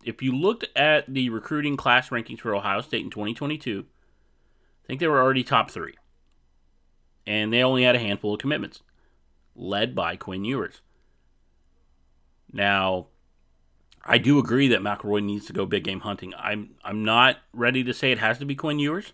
if 0.05 0.23
you 0.23 0.37
looked 0.37 0.67
at 0.77 1.13
the 1.13 1.29
recruiting 1.29 1.77
class 1.77 2.09
rankings 2.09 2.41
for 2.41 2.55
Ohio 2.55 2.81
State 2.81 3.05
in 3.05 3.11
2022, 3.11 3.85
I 3.87 4.87
think 4.87 5.01
they 5.01 5.07
were 5.07 5.21
already 5.21 5.45
top 5.45 5.71
three. 5.71 5.95
And 7.27 7.53
they 7.53 7.63
only 7.63 7.85
had 7.85 7.95
a 7.95 8.01
handful 8.01 8.35
of 8.35 8.41
commitments, 8.41 8.81
led 9.55 9.95
by 9.95 10.17
Quinn 10.17 10.45
Ewers. 10.45 10.81
Now, 12.53 13.07
I 14.05 14.19
do 14.19 14.39
agree 14.39 14.69
that 14.69 14.81
McElroy 14.81 15.23
needs 15.23 15.47
to 15.47 15.53
go 15.53 15.65
big 15.65 15.85
game 15.85 16.01
hunting. 16.01 16.35
I'm 16.37 16.75
I'm 16.85 17.05
not 17.05 17.39
ready 17.53 17.85
to 17.85 17.95
say 17.95 18.11
it 18.11 18.19
has 18.19 18.39
to 18.39 18.45
be 18.45 18.55
Quinn 18.55 18.79
Ewers, 18.79 19.13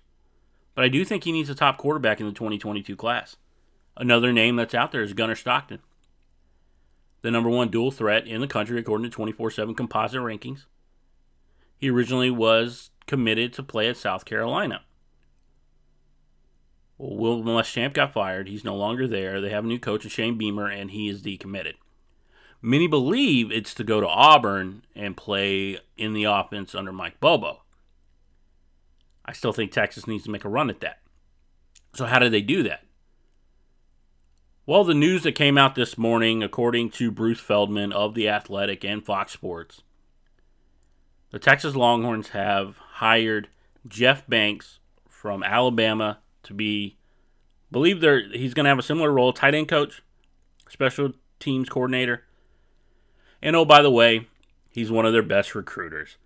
but 0.75 0.85
I 0.85 0.89
do 0.89 1.05
think 1.05 1.25
he 1.25 1.33
needs 1.33 1.51
a 1.51 1.55
top 1.55 1.77
quarterback 1.77 2.21
in 2.21 2.27
the 2.27 2.33
2022 2.33 2.97
class. 2.97 3.37
Another 3.97 4.33
name 4.33 4.57
that's 4.57 4.75
out 4.75 4.93
there 4.93 5.03
is 5.03 5.13
Gunnar 5.13 5.35
Stockton, 5.35 5.81
the 7.23 7.31
number 7.31 7.51
one 7.51 7.69
dual 7.69 7.91
threat 7.91 8.27
in 8.27 8.41
the 8.41 8.47
country 8.47 8.79
according 8.79 9.11
to 9.11 9.15
24 9.15 9.51
7 9.51 9.75
composite 9.75 10.21
rankings. 10.21 10.65
He 11.77 11.91
originally 11.91 12.31
was 12.31 12.91
committed 13.07 13.53
to 13.55 13.63
play 13.63 13.89
at 13.89 13.97
South 13.97 14.25
Carolina. 14.25 14.83
Well, 16.99 17.17
Will 17.17 17.43
Muschamp 17.43 17.95
got 17.95 18.13
fired. 18.13 18.49
He's 18.49 18.65
no 18.65 18.77
longer 18.77 19.07
there. 19.07 19.41
They 19.41 19.51
have 19.51 19.65
a 19.65 19.69
new 19.69 19.79
coach, 19.79 20.09
Shane 20.11 20.37
Beamer, 20.37 20.69
and 20.69 20.91
he 20.91 21.09
is 21.09 21.23
decommitted. 21.23 21.75
Many 22.61 22.89
believe 22.89 23.53
it's 23.53 23.73
to 23.75 23.85
go 23.85 24.01
to 24.01 24.09
Auburn 24.09 24.83
and 24.95 25.17
play 25.17 25.79
in 25.97 26.13
the 26.13 26.25
offense 26.25 26.75
under 26.75 26.93
Mike 26.93 27.21
Bobo. 27.21 27.63
I 29.25 29.33
still 29.33 29.53
think 29.53 29.71
Texas 29.71 30.09
needs 30.09 30.25
to 30.25 30.31
make 30.31 30.45
a 30.45 30.49
run 30.49 30.69
at 30.69 30.81
that. 30.81 30.99
So, 31.95 32.07
how 32.07 32.19
do 32.19 32.29
they 32.29 32.43
do 32.43 32.63
that? 32.65 32.83
Well, 34.67 34.85
the 34.85 34.95
news 34.95 35.23
that 35.23 35.33
came 35.33 35.57
out 35.57 35.77
this 35.77 35.97
morning, 35.97 36.43
according 36.43 36.91
to 36.91 37.11
Bruce 37.11 37.41
Feldman 37.41 37.93
of 37.93 38.15
The 38.15 38.29
Athletic 38.29 38.85
and 38.85 39.05
Fox 39.05 39.33
Sports, 39.33 39.83
the 41.31 41.39
Texas 41.39 41.77
Longhorns 41.77 42.31
have 42.31 42.79
hired 42.95 43.49
Jeff 43.87 44.27
Banks 44.27 44.79
from 45.09 45.43
Alabama 45.43 46.19
to 46.49 46.55
be, 46.55 46.97
believe 47.71 48.01
they're 48.01 48.29
he's 48.31 48.55
going 48.55 48.65
to 48.65 48.71
have 48.71 48.79
a 48.79 48.83
similar 48.83 49.13
role, 49.13 49.33
tight 49.33 49.55
end 49.55 49.69
coach, 49.69 50.03
special 50.69 51.13
teams 51.39 51.69
coordinator. 51.69 52.25
And 53.41 53.55
oh, 53.55 53.65
by 53.65 53.83
the 53.83 53.91
way, 53.91 54.27
he's 54.69 54.91
one 54.91 55.07
of 55.07 55.13
their 55.13 55.23
best 55.23 55.55
recruiters. 55.55 56.17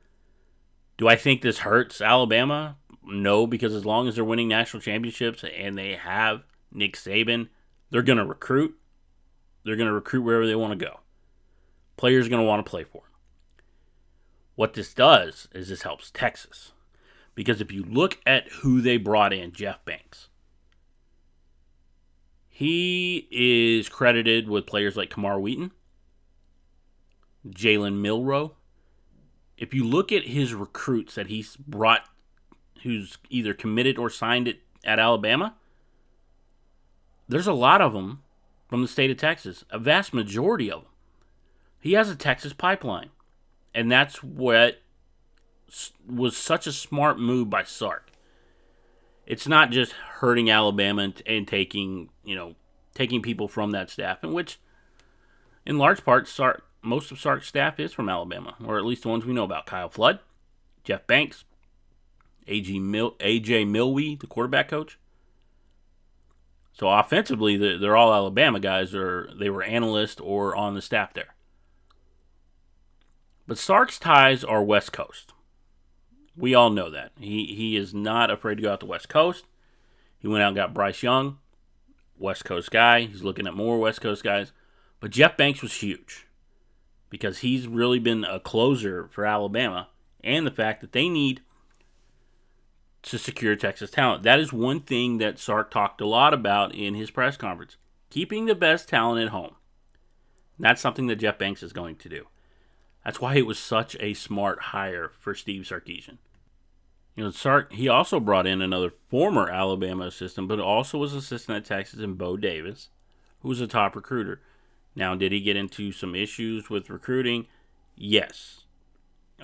Do 0.96 1.08
I 1.08 1.16
think 1.16 1.42
this 1.42 1.58
hurts 1.58 2.00
Alabama? 2.00 2.76
No, 3.04 3.46
because 3.46 3.74
as 3.74 3.84
long 3.84 4.08
as 4.08 4.14
they're 4.14 4.24
winning 4.24 4.48
national 4.48 4.80
championships 4.80 5.44
and 5.44 5.76
they 5.76 5.96
have 5.96 6.44
Nick 6.70 6.96
Saban, 6.96 7.48
they're 7.90 8.02
going 8.02 8.18
to 8.18 8.24
recruit. 8.24 8.76
They're 9.64 9.76
going 9.76 9.88
to 9.88 9.92
recruit 9.92 10.22
wherever 10.22 10.46
they 10.46 10.54
want 10.54 10.78
to 10.78 10.84
go. 10.84 11.00
Players 11.96 12.26
are 12.26 12.30
going 12.30 12.42
to 12.42 12.48
want 12.48 12.64
to 12.64 12.70
play 12.70 12.84
for 12.84 13.02
them. 13.02 13.64
What 14.54 14.74
this 14.74 14.94
does 14.94 15.48
is 15.52 15.68
this 15.68 15.82
helps 15.82 16.10
Texas. 16.12 16.72
Because 17.34 17.60
if 17.60 17.72
you 17.72 17.82
look 17.82 18.18
at 18.26 18.48
who 18.48 18.80
they 18.80 18.96
brought 18.96 19.32
in, 19.32 19.52
Jeff 19.52 19.84
Banks, 19.84 20.28
he 22.48 23.26
is 23.30 23.88
credited 23.88 24.48
with 24.48 24.66
players 24.66 24.96
like 24.96 25.10
Camar 25.10 25.40
Wheaton, 25.40 25.72
Jalen 27.48 28.00
Milroe. 28.00 28.54
If 29.56 29.72
you 29.72 29.84
look 29.84 30.12
at 30.12 30.26
his 30.26 30.54
recruits 30.54 31.14
that 31.14 31.28
he's 31.28 31.56
brought, 31.56 32.04
who's 32.82 33.16
either 33.30 33.54
committed 33.54 33.96
or 33.96 34.10
signed 34.10 34.48
it 34.48 34.60
at 34.84 34.98
Alabama, 34.98 35.54
there's 37.28 37.46
a 37.46 37.52
lot 37.52 37.80
of 37.80 37.94
them 37.94 38.22
from 38.68 38.82
the 38.82 38.88
state 38.88 39.10
of 39.10 39.16
Texas, 39.16 39.64
a 39.70 39.78
vast 39.78 40.12
majority 40.12 40.70
of 40.70 40.82
them. 40.82 40.90
He 41.80 41.94
has 41.94 42.10
a 42.10 42.16
Texas 42.16 42.52
pipeline. 42.52 43.10
And 43.74 43.90
that's 43.90 44.22
what 44.22 44.81
was 46.08 46.36
such 46.36 46.66
a 46.66 46.72
smart 46.72 47.18
move 47.18 47.50
by 47.50 47.64
Sark. 47.64 48.10
It's 49.26 49.48
not 49.48 49.70
just 49.70 49.92
hurting 49.92 50.50
Alabama 50.50 51.02
and, 51.02 51.22
and 51.26 51.48
taking, 51.48 52.10
you 52.24 52.34
know, 52.34 52.54
taking 52.94 53.22
people 53.22 53.48
from 53.48 53.70
that 53.70 53.90
staff, 53.90 54.22
in 54.22 54.32
which, 54.32 54.58
in 55.64 55.78
large 55.78 56.04
part, 56.04 56.28
Sark, 56.28 56.64
most 56.82 57.10
of 57.10 57.20
Sark's 57.20 57.46
staff 57.46 57.78
is 57.78 57.92
from 57.92 58.08
Alabama, 58.08 58.54
or 58.64 58.78
at 58.78 58.84
least 58.84 59.02
the 59.02 59.08
ones 59.08 59.24
we 59.24 59.32
know 59.32 59.44
about. 59.44 59.66
Kyle 59.66 59.88
Flood, 59.88 60.18
Jeff 60.84 61.06
Banks, 61.06 61.44
AJ, 62.46 62.80
Mil- 62.80 63.16
AJ 63.20 63.66
Milwee, 63.66 64.18
the 64.18 64.26
quarterback 64.26 64.68
coach. 64.68 64.98
So 66.72 66.88
offensively, 66.88 67.56
they're 67.56 67.96
all 67.96 68.14
Alabama 68.14 68.58
guys, 68.58 68.94
or 68.94 69.30
they 69.38 69.50
were 69.50 69.62
analysts 69.62 70.20
or 70.20 70.56
on 70.56 70.74
the 70.74 70.82
staff 70.82 71.12
there. 71.12 71.34
But 73.46 73.58
Sark's 73.58 73.98
ties 73.98 74.42
are 74.42 74.62
West 74.62 74.92
Coast. 74.92 75.31
We 76.36 76.54
all 76.54 76.70
know 76.70 76.90
that. 76.90 77.12
He 77.18 77.46
he 77.54 77.76
is 77.76 77.92
not 77.92 78.30
afraid 78.30 78.56
to 78.56 78.62
go 78.62 78.72
out 78.72 78.80
the 78.80 78.86
West 78.86 79.08
Coast. 79.08 79.46
He 80.18 80.28
went 80.28 80.42
out 80.42 80.48
and 80.48 80.56
got 80.56 80.74
Bryce 80.74 81.02
Young, 81.02 81.38
West 82.18 82.44
Coast 82.44 82.70
guy. 82.70 83.02
He's 83.02 83.22
looking 83.22 83.46
at 83.46 83.54
more 83.54 83.78
West 83.78 84.00
Coast 84.00 84.22
guys. 84.22 84.52
But 85.00 85.10
Jeff 85.10 85.36
Banks 85.36 85.62
was 85.62 85.74
huge 85.74 86.26
because 87.10 87.38
he's 87.38 87.66
really 87.66 87.98
been 87.98 88.24
a 88.24 88.38
closer 88.38 89.08
for 89.08 89.26
Alabama 89.26 89.88
and 90.22 90.46
the 90.46 90.50
fact 90.50 90.80
that 90.80 90.92
they 90.92 91.08
need 91.08 91.42
to 93.02 93.18
secure 93.18 93.56
Texas 93.56 93.90
talent. 93.90 94.22
That 94.22 94.38
is 94.38 94.52
one 94.52 94.80
thing 94.80 95.18
that 95.18 95.38
Sark 95.38 95.70
talked 95.70 96.00
a 96.00 96.06
lot 96.06 96.32
about 96.32 96.74
in 96.74 96.94
his 96.94 97.10
press 97.10 97.36
conference. 97.36 97.76
Keeping 98.10 98.46
the 98.46 98.54
best 98.54 98.88
talent 98.88 99.22
at 99.24 99.30
home. 99.30 99.56
that's 100.58 100.80
something 100.80 101.08
that 101.08 101.16
Jeff 101.16 101.38
Banks 101.38 101.62
is 101.62 101.72
going 101.72 101.96
to 101.96 102.08
do. 102.08 102.26
That's 103.04 103.20
why 103.20 103.34
it 103.36 103.46
was 103.46 103.58
such 103.58 103.96
a 104.00 104.14
smart 104.14 104.60
hire 104.60 105.10
for 105.18 105.34
Steve 105.34 105.62
Sarkisian. 105.62 106.18
You 107.16 107.24
know, 107.24 107.30
Sark 107.30 107.72
he 107.72 107.88
also 107.88 108.20
brought 108.20 108.46
in 108.46 108.62
another 108.62 108.92
former 109.08 109.48
Alabama 109.50 110.06
assistant, 110.06 110.48
but 110.48 110.60
also 110.60 110.98
was 110.98 111.12
assistant 111.12 111.56
at 111.56 111.64
Texas 111.64 112.00
in 112.00 112.14
Bo 112.14 112.36
Davis, 112.36 112.88
who 113.40 113.48
was 113.48 113.60
a 113.60 113.66
top 113.66 113.94
recruiter. 113.94 114.40
Now, 114.94 115.14
did 115.14 115.32
he 115.32 115.40
get 115.40 115.56
into 115.56 115.92
some 115.92 116.14
issues 116.14 116.70
with 116.70 116.90
recruiting? 116.90 117.46
Yes, 117.96 118.64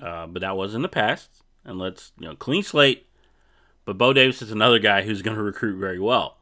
uh, 0.01 0.25
but 0.27 0.41
that 0.41 0.57
was 0.57 0.73
in 0.73 0.81
the 0.81 0.89
past. 0.89 1.43
And 1.65 1.77
let's 1.77 2.11
you 2.17 2.27
know, 2.27 2.35
clean 2.35 2.63
slate. 2.63 3.07
But 3.85 3.97
Bo 3.97 4.13
Davis 4.13 4.41
is 4.41 4.51
another 4.51 4.79
guy 4.79 5.03
who's 5.03 5.21
going 5.21 5.37
to 5.37 5.43
recruit 5.43 5.77
very 5.77 5.99
well. 5.99 6.37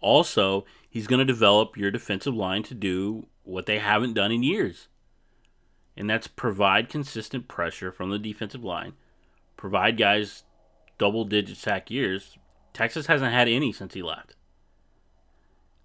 Also, 0.00 0.64
he's 0.88 1.06
going 1.06 1.18
to 1.18 1.24
develop 1.24 1.76
your 1.76 1.90
defensive 1.90 2.34
line 2.34 2.62
to 2.64 2.74
do 2.74 3.26
what 3.42 3.66
they 3.66 3.78
haven't 3.78 4.14
done 4.14 4.30
in 4.30 4.42
years 4.42 4.88
and 6.00 6.08
that's 6.08 6.26
provide 6.26 6.88
consistent 6.88 7.46
pressure 7.46 7.92
from 7.92 8.08
the 8.08 8.18
defensive 8.18 8.64
line, 8.64 8.94
provide 9.58 9.98
guys 9.98 10.44
double 10.96 11.26
digit 11.26 11.58
sack 11.58 11.90
years. 11.90 12.38
Texas 12.72 13.06
hasn't 13.06 13.34
had 13.34 13.48
any 13.48 13.70
since 13.70 13.92
he 13.92 14.00
left. 14.00 14.34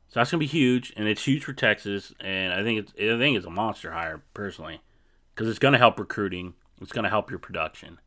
So 0.07 0.21
that's 0.21 0.31
gonna 0.31 0.39
be 0.39 0.45
huge, 0.45 0.93
and 0.95 1.09
it's 1.09 1.25
huge 1.25 1.43
for 1.43 1.51
Texas, 1.51 2.13
and 2.21 2.53
I 2.53 2.63
think 2.63 2.79
it's 2.79 2.93
I 2.93 3.17
think 3.17 3.35
it's 3.35 3.45
a 3.45 3.49
monster 3.49 3.91
hire 3.91 4.23
personally, 4.33 4.79
because 5.33 5.49
it's 5.49 5.59
gonna 5.59 5.77
help 5.77 5.99
recruiting, 5.99 6.53
it's 6.79 6.93
gonna 6.93 7.09
help 7.09 7.29
your 7.29 7.39
production. 7.39 7.99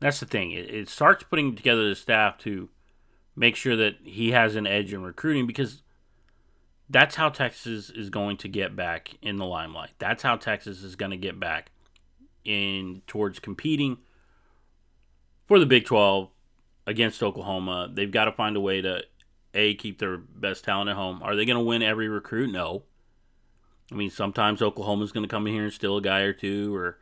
That's 0.00 0.18
the 0.18 0.26
thing. 0.26 0.50
It, 0.50 0.74
it 0.74 0.88
starts 0.88 1.22
putting 1.22 1.54
together 1.54 1.88
the 1.88 1.94
staff 1.94 2.36
to 2.38 2.68
make 3.36 3.54
sure 3.54 3.76
that 3.76 3.94
he 4.02 4.32
has 4.32 4.56
an 4.56 4.66
edge 4.66 4.92
in 4.92 5.04
recruiting 5.04 5.46
because 5.46 5.82
that's 6.92 7.16
how 7.16 7.30
Texas 7.30 7.88
is 7.88 8.10
going 8.10 8.36
to 8.36 8.48
get 8.48 8.76
back 8.76 9.14
in 9.22 9.38
the 9.38 9.46
limelight. 9.46 9.92
That's 9.98 10.22
how 10.22 10.36
Texas 10.36 10.82
is 10.82 10.94
going 10.94 11.10
to 11.10 11.16
get 11.16 11.40
back 11.40 11.70
in 12.44 13.00
towards 13.06 13.38
competing 13.38 13.96
for 15.48 15.58
the 15.58 15.66
Big 15.66 15.86
12 15.86 16.28
against 16.86 17.22
Oklahoma. 17.22 17.90
They've 17.92 18.10
got 18.10 18.26
to 18.26 18.32
find 18.32 18.56
a 18.56 18.60
way 18.60 18.82
to 18.82 19.04
a 19.54 19.74
keep 19.74 19.98
their 19.98 20.18
best 20.18 20.64
talent 20.64 20.90
at 20.90 20.96
home. 20.96 21.22
Are 21.22 21.34
they 21.34 21.46
going 21.46 21.58
to 21.58 21.64
win 21.64 21.82
every 21.82 22.08
recruit? 22.08 22.52
No. 22.52 22.82
I 23.90 23.94
mean, 23.94 24.10
sometimes 24.10 24.60
Oklahoma's 24.60 25.12
going 25.12 25.24
to 25.24 25.34
come 25.34 25.46
in 25.46 25.54
here 25.54 25.64
and 25.64 25.72
steal 25.72 25.96
a 25.96 26.02
guy 26.02 26.20
or 26.20 26.32
two, 26.32 26.74
or 26.74 26.98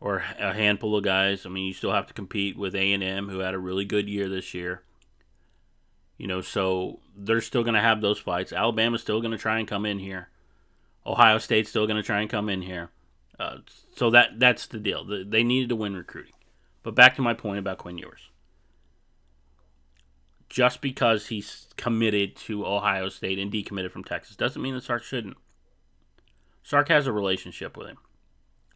or 0.00 0.24
a 0.38 0.52
handful 0.52 0.96
of 0.96 1.04
guys. 1.04 1.46
I 1.46 1.48
mean, 1.48 1.66
you 1.66 1.72
still 1.72 1.92
have 1.92 2.06
to 2.06 2.14
compete 2.14 2.56
with 2.56 2.74
A 2.74 2.92
and 2.92 3.02
M, 3.02 3.28
who 3.28 3.40
had 3.40 3.54
a 3.54 3.58
really 3.58 3.84
good 3.84 4.08
year 4.08 4.28
this 4.28 4.54
year. 4.54 4.82
You 6.18 6.26
know, 6.26 6.40
so 6.40 7.00
they're 7.16 7.40
still 7.40 7.62
going 7.62 7.74
to 7.74 7.80
have 7.80 8.00
those 8.00 8.18
fights. 8.18 8.52
Alabama's 8.52 9.00
still 9.00 9.20
going 9.20 9.32
to 9.32 9.38
try 9.38 9.58
and 9.58 9.66
come 9.66 9.86
in 9.86 9.98
here. 9.98 10.28
Ohio 11.06 11.38
State's 11.38 11.70
still 11.70 11.86
going 11.86 11.96
to 11.96 12.02
try 12.02 12.20
and 12.20 12.28
come 12.28 12.48
in 12.48 12.62
here. 12.62 12.90
Uh, 13.38 13.58
so 13.94 14.10
that 14.10 14.38
that's 14.38 14.66
the 14.66 14.78
deal. 14.78 15.04
They 15.04 15.42
needed 15.42 15.68
to 15.70 15.76
win 15.76 15.94
recruiting. 15.94 16.32
But 16.82 16.94
back 16.94 17.16
to 17.16 17.22
my 17.22 17.34
point 17.34 17.58
about 17.58 17.78
Quinn 17.78 17.98
Ewers. 17.98 18.30
Just 20.48 20.80
because 20.80 21.26
he's 21.26 21.66
committed 21.76 22.36
to 22.36 22.66
Ohio 22.66 23.08
State 23.08 23.38
and 23.38 23.52
decommitted 23.52 23.90
from 23.90 24.04
Texas 24.04 24.36
doesn't 24.36 24.62
mean 24.62 24.74
that 24.74 24.84
Sark 24.84 25.02
shouldn't. 25.02 25.36
Sark 26.62 26.88
has 26.88 27.06
a 27.06 27.12
relationship 27.12 27.76
with 27.76 27.88
him. 27.88 27.98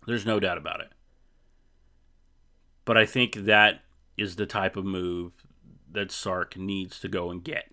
There's 0.07 0.27
no 0.27 0.41
doubt 0.41 0.59
about 0.59 0.81
it. 0.81 0.91
But 2.85 2.97
I 2.97 3.07
think 3.07 3.35
that 3.35 3.83
is 4.17 4.37
the 4.37 4.47
type 4.47 4.77
of 4.77 4.85
move 4.85 5.33
that 5.91 6.11
Sark 6.11 6.57
needs 6.57 7.01
to 7.01 7.09
go 7.09 7.31
and 7.31 7.43
get. 7.43 7.73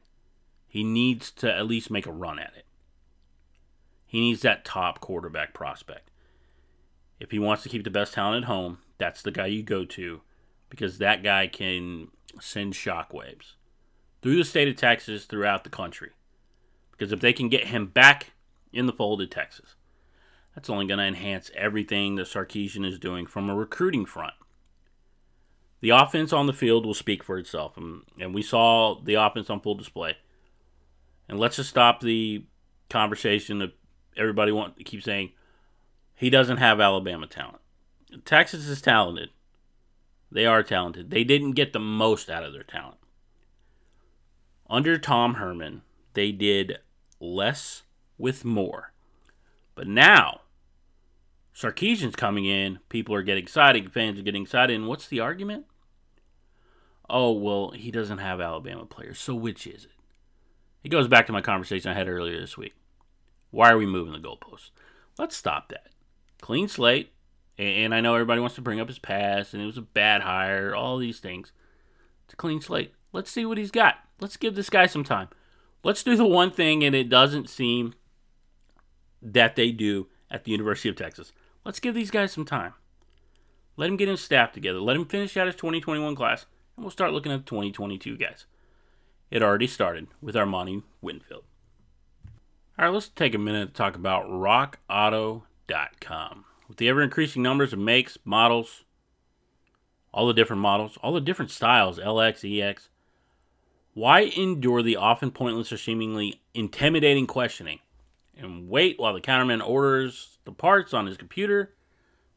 He 0.68 0.84
needs 0.84 1.32
to 1.32 1.54
at 1.54 1.68
least 1.68 1.90
make 1.90 2.06
a 2.06 2.12
run 2.12 2.40
at 2.40 2.54
it. 2.58 2.66
He 4.06 4.20
needs 4.20 4.42
that 4.42 4.66
top 4.66 5.00
quarterback 5.00 5.54
prospect. 5.54 6.12
If 7.20 7.32
he 7.32 7.40
wants 7.40 7.64
to 7.64 7.70
keep 7.70 7.84
the 7.84 7.90
best 7.90 8.14
talent 8.14 8.44
at 8.44 8.48
home, 8.48 8.80
that's 8.98 9.22
the 9.22 9.32
guy 9.32 9.48
you 9.48 9.64
go 9.64 9.86
to 9.86 10.22
because 10.70 10.98
that 10.98 11.24
guy 11.24 11.48
can 11.48 12.10
send 12.40 12.74
shockwaves 12.74 13.54
through 14.22 14.38
the 14.38 14.46
state 14.46 14.68
of 14.68 14.76
Texas, 14.76 15.26
throughout 15.26 15.64
the 15.64 15.70
country. 15.70 16.12
Because 16.92 17.12
if 17.12 17.20
they 17.20 17.34
can 17.34 17.50
get 17.50 17.68
him 17.68 17.88
back 17.88 18.32
in 18.74 18.86
the 18.86 18.94
fold 18.94 19.22
of 19.22 19.30
Texas, 19.30 19.76
that's 20.56 20.70
only 20.70 20.88
going 20.88 20.98
to 20.98 21.06
enhance 21.06 21.52
everything 21.56 22.16
that 22.16 22.28
Sarkisian 22.28 22.86
is 22.86 22.98
doing 22.98 23.26
from 23.26 23.50
a 23.50 23.56
recruiting 23.56 24.06
front. 24.06 24.34
The 25.82 25.92
offense 25.92 26.34
on 26.34 26.48
the 26.48 26.54
field 26.54 26.86
will 26.86 26.96
speak 26.96 27.24
for 27.24 27.38
itself, 27.38 27.78
and, 27.78 28.02
and 28.20 28.34
we 28.34 28.42
saw 28.42 29.00
the 29.00 29.14
offense 29.14 29.50
on 29.50 29.62
full 29.62 29.76
display. 29.76 30.18
And 31.30 31.40
let's 31.40 31.58
just 31.58 31.70
stop 31.70 32.02
the 32.02 32.46
conversation 32.90 33.60
that 33.60 33.74
everybody 34.16 34.52
want 34.52 34.78
to 34.78 34.84
keep 34.84 35.04
saying 35.04 35.32
he 36.16 36.30
doesn't 36.30 36.58
have 36.58 36.80
Alabama 36.80 37.28
talent. 37.28 37.60
Texas 38.26 38.68
is 38.68 38.82
talented. 38.82 39.30
They 40.32 40.46
are 40.46 40.64
talented. 40.64 41.10
They 41.10 41.24
didn't 41.24 41.52
get 41.52 41.74
the 41.74 41.80
most 41.80 42.30
out 42.30 42.44
of 42.44 42.54
their 42.54 42.64
talent. 42.64 42.98
Under 44.70 44.98
Tom 44.98 45.36
Herman, 45.36 45.84
they 46.14 46.32
did 46.32 46.80
less 47.20 47.84
with 48.18 48.44
more. 48.44 48.94
But 49.76 49.88
now, 49.88 50.42
Sarkisian's 51.54 52.16
coming 52.16 52.46
in. 52.46 52.80
People 52.90 53.16
are 53.16 53.24
getting 53.24 53.44
excited. 53.44 53.92
Fans 53.92 54.20
are 54.20 54.24
getting 54.24 54.44
excited. 54.44 54.76
And 54.76 54.88
what's 54.88 55.08
the 55.08 55.20
argument? 55.20 55.66
Oh, 57.10 57.32
well, 57.32 57.72
he 57.72 57.90
doesn't 57.92 58.18
have 58.18 58.42
Alabama 58.42 58.86
players. 58.86 59.20
So 59.20 59.34
which 59.36 59.66
is 59.66 59.86
it? 59.86 59.92
It 60.84 60.90
goes 60.90 61.08
back 61.08 61.28
to 61.28 61.34
my 61.34 61.42
conversation 61.42 61.92
I 61.92 61.96
had 61.96 62.08
earlier 62.08 62.40
this 62.40 62.58
week. 62.58 62.74
Why 63.52 63.72
are 63.72 63.78
we 63.78 63.86
moving 63.86 64.14
the 64.14 64.20
goalposts? 64.20 64.72
Let's 65.18 65.36
stop 65.36 65.70
that. 65.70 65.88
Clean 66.42 66.68
slate. 66.68 67.12
And 67.58 67.96
I 67.96 68.02
know 68.02 68.14
everybody 68.14 68.40
wants 68.40 68.56
to 68.56 68.62
bring 68.62 68.80
up 68.80 68.88
his 68.88 69.00
past 69.00 69.54
and 69.54 69.64
it 69.64 69.66
was 69.66 69.78
a 69.78 69.82
bad 69.82 70.22
hire, 70.22 70.76
all 70.76 70.98
these 70.98 71.20
things. 71.20 71.52
It's 72.26 72.34
a 72.34 72.38
clean 72.38 72.62
slate. 72.62 72.94
Let's 73.14 73.32
see 73.32 73.46
what 73.46 73.58
he's 73.58 73.72
got. 73.72 73.96
Let's 74.20 74.38
give 74.38 74.56
this 74.56 74.70
guy 74.70 74.86
some 74.86 75.04
time. 75.04 75.30
Let's 75.84 76.04
do 76.04 76.16
the 76.16 76.26
one 76.26 76.52
thing, 76.52 76.84
and 76.84 76.96
it 76.96 77.08
doesn't 77.08 77.50
seem 77.50 77.94
that 79.22 79.56
they 79.56 79.72
do 79.72 80.08
at 80.30 80.44
the 80.44 80.52
University 80.52 80.90
of 80.90 80.96
Texas. 80.96 81.32
Let's 81.64 81.80
give 81.80 81.96
these 81.96 82.12
guys 82.12 82.32
some 82.32 82.46
time. 82.46 82.74
Let 83.78 83.90
him 83.90 83.98
get 83.98 84.10
his 84.10 84.22
staff 84.22 84.52
together. 84.52 84.80
Let 84.80 84.96
him 84.96 85.06
finish 85.06 85.38
out 85.38 85.48
his 85.48 85.56
2021 85.56 86.16
class, 86.16 86.46
and 86.76 86.84
we'll 86.84 86.92
start 86.92 87.14
looking 87.14 87.32
at 87.32 87.46
the 87.46 87.50
2022 87.50 88.18
guys. 88.18 88.46
It 89.30 89.44
already 89.44 89.68
started 89.68 90.08
with 90.22 90.36
Armani 90.36 90.84
Winfield. 91.02 91.44
All 92.80 92.86
right, 92.86 92.94
let's 92.94 93.10
take 93.10 93.36
a 93.36 93.40
minute 93.40 93.70
to 93.70 93.74
talk 93.74 93.96
about 93.96 94.30
RockAuto.com. 94.30 96.46
With 96.68 96.78
the 96.78 96.88
ever 96.88 97.02
increasing 97.02 97.42
numbers 97.42 97.74
of 97.74 97.80
makes, 97.80 98.20
models, 98.24 98.84
all 100.14 100.28
the 100.28 100.34
different 100.34 100.62
models, 100.62 100.98
all 101.04 101.14
the 101.14 101.20
different 101.20 101.52
styles 101.52 102.00
LX, 102.00 102.62
EX, 102.62 102.88
why 103.94 104.22
endure 104.22 104.82
the 104.82 104.96
often 104.96 105.32
pointless 105.32 105.74
or 105.74 105.78
seemingly 105.78 106.42
intimidating 106.54 107.28
questioning 107.28 107.80
and 108.38 108.70
wait 108.70 108.98
while 109.00 109.14
the 109.14 109.22
counterman 109.22 109.66
orders 109.66 110.38
the 110.46 110.52
parts 110.52 110.94
on 110.94 111.08
his 111.08 111.18
computer, 111.18 111.74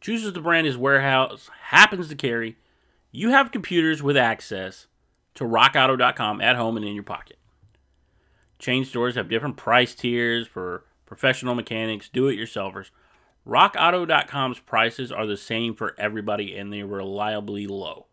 chooses 0.00 0.32
the 0.32 0.40
brand 0.40 0.66
his 0.66 0.76
warehouse 0.76 1.49
happens 1.64 2.09
to 2.09 2.16
carry? 2.16 2.56
You 3.12 3.30
have 3.30 3.52
computers 3.52 4.02
with 4.02 4.16
access 4.16 4.87
to 5.34 5.44
rockauto.com 5.44 6.40
at 6.40 6.57
home 6.57 6.76
and 6.76 6.85
in 6.87 6.94
your 6.94 7.02
pocket. 7.02 7.38
Chain 8.59 8.85
stores 8.85 9.14
have 9.14 9.28
different 9.28 9.57
price 9.57 9.94
tiers 9.94 10.46
for 10.46 10.85
professional 11.07 11.55
mechanics, 11.55 12.09
do 12.09 12.28
it 12.28 12.37
yourselfers. 12.37 12.90
RockAuto.com's 13.46 14.61
prices 14.61 15.11
are 15.11 15.26
the 15.26 15.37
same 15.37 15.74
for 15.74 15.94
everybody 15.98 16.57
and 16.57 16.72
they're 16.72 16.87
reliably 16.87 17.66
low. 17.66 18.07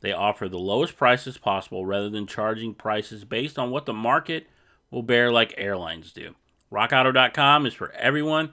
They 0.00 0.12
offer 0.12 0.48
the 0.48 0.58
lowest 0.58 0.96
prices 0.96 1.38
possible 1.38 1.84
rather 1.84 2.08
than 2.08 2.26
charging 2.26 2.74
prices 2.74 3.24
based 3.24 3.58
on 3.58 3.70
what 3.70 3.86
the 3.86 3.92
market 3.92 4.46
will 4.90 5.02
bear 5.02 5.32
like 5.32 5.54
airlines 5.56 6.12
do. 6.12 6.34
RockAuto.com 6.72 7.66
is 7.66 7.74
for 7.74 7.90
everyone 7.92 8.52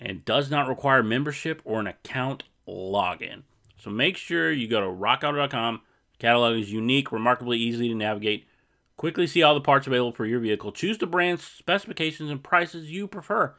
and 0.00 0.24
does 0.24 0.50
not 0.50 0.68
require 0.68 1.02
membership 1.02 1.62
or 1.64 1.80
an 1.80 1.86
account 1.86 2.44
login. 2.68 3.42
So 3.78 3.90
make 3.90 4.16
sure 4.16 4.50
you 4.50 4.66
go 4.66 4.80
to 4.80 4.86
rockauto.com. 4.86 5.82
Catalog 6.18 6.58
is 6.58 6.72
unique, 6.72 7.12
remarkably 7.12 7.58
easy 7.58 7.88
to 7.88 7.94
navigate. 7.94 8.46
Quickly 8.96 9.26
see 9.26 9.42
all 9.42 9.54
the 9.54 9.60
parts 9.60 9.86
available 9.86 10.12
for 10.12 10.26
your 10.26 10.40
vehicle. 10.40 10.72
Choose 10.72 10.98
the 10.98 11.06
brand, 11.06 11.40
specifications, 11.40 12.30
and 12.30 12.42
prices 12.42 12.90
you 12.90 13.08
prefer. 13.08 13.54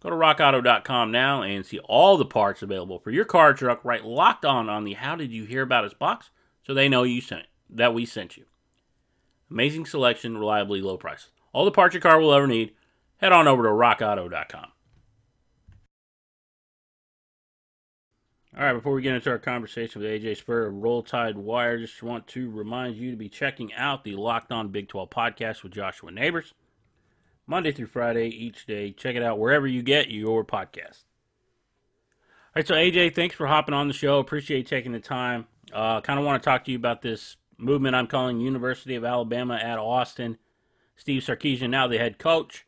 Go 0.00 0.10
to 0.10 0.16
rockauto.com 0.16 1.10
now 1.10 1.42
and 1.42 1.66
see 1.66 1.78
all 1.80 2.16
the 2.16 2.24
parts 2.24 2.62
available 2.62 2.98
for 2.98 3.10
your 3.10 3.24
car 3.24 3.52
truck 3.52 3.84
right 3.84 4.04
locked 4.04 4.44
on 4.44 4.68
on 4.68 4.84
the 4.84 4.94
how 4.94 5.14
did 5.14 5.30
you 5.30 5.44
hear 5.44 5.62
about 5.62 5.84
us 5.84 5.92
box 5.92 6.30
so 6.66 6.72
they 6.72 6.88
know 6.88 7.02
you 7.02 7.20
sent 7.20 7.46
that 7.68 7.92
we 7.92 8.06
sent 8.06 8.36
you. 8.36 8.44
Amazing 9.50 9.86
selection, 9.86 10.38
reliably 10.38 10.80
low 10.80 10.96
prices. 10.96 11.30
All 11.52 11.64
the 11.64 11.70
parts 11.70 11.94
your 11.94 12.00
car 12.00 12.20
will 12.20 12.32
ever 12.32 12.46
need. 12.46 12.72
Head 13.18 13.32
on 13.32 13.48
over 13.48 13.64
to 13.64 13.68
rockauto.com. 13.68 14.68
All 18.60 18.66
right, 18.66 18.74
before 18.74 18.92
we 18.92 19.00
get 19.00 19.14
into 19.14 19.30
our 19.30 19.38
conversation 19.38 20.02
with 20.02 20.10
AJ 20.10 20.36
Spurr 20.36 20.66
of 20.66 20.74
Roll 20.74 21.02
Tide 21.02 21.38
Wire, 21.38 21.78
just 21.78 22.02
want 22.02 22.26
to 22.26 22.50
remind 22.50 22.94
you 22.94 23.10
to 23.10 23.16
be 23.16 23.30
checking 23.30 23.72
out 23.72 24.04
the 24.04 24.16
Locked 24.16 24.52
On 24.52 24.68
Big 24.68 24.86
12 24.86 25.08
podcast 25.08 25.62
with 25.62 25.72
Joshua 25.72 26.10
Neighbors. 26.10 26.52
Monday 27.46 27.72
through 27.72 27.86
Friday, 27.86 28.28
each 28.28 28.66
day. 28.66 28.92
Check 28.92 29.16
it 29.16 29.22
out 29.22 29.38
wherever 29.38 29.66
you 29.66 29.82
get 29.82 30.10
your 30.10 30.44
podcast. 30.44 31.04
All 32.48 32.56
right, 32.56 32.68
so 32.68 32.74
AJ, 32.74 33.14
thanks 33.14 33.34
for 33.34 33.46
hopping 33.46 33.72
on 33.72 33.88
the 33.88 33.94
show. 33.94 34.18
Appreciate 34.18 34.66
taking 34.66 34.92
the 34.92 35.00
time. 35.00 35.46
Uh, 35.72 36.02
kind 36.02 36.18
of 36.18 36.26
want 36.26 36.42
to 36.42 36.46
talk 36.46 36.66
to 36.66 36.70
you 36.70 36.76
about 36.76 37.00
this 37.00 37.38
movement 37.56 37.96
I'm 37.96 38.08
calling 38.08 38.40
University 38.40 38.94
of 38.94 39.06
Alabama 39.06 39.54
at 39.54 39.78
Austin. 39.78 40.36
Steve 40.96 41.22
Sarkisian, 41.22 41.70
now 41.70 41.88
the 41.88 41.96
head 41.96 42.18
coach. 42.18 42.66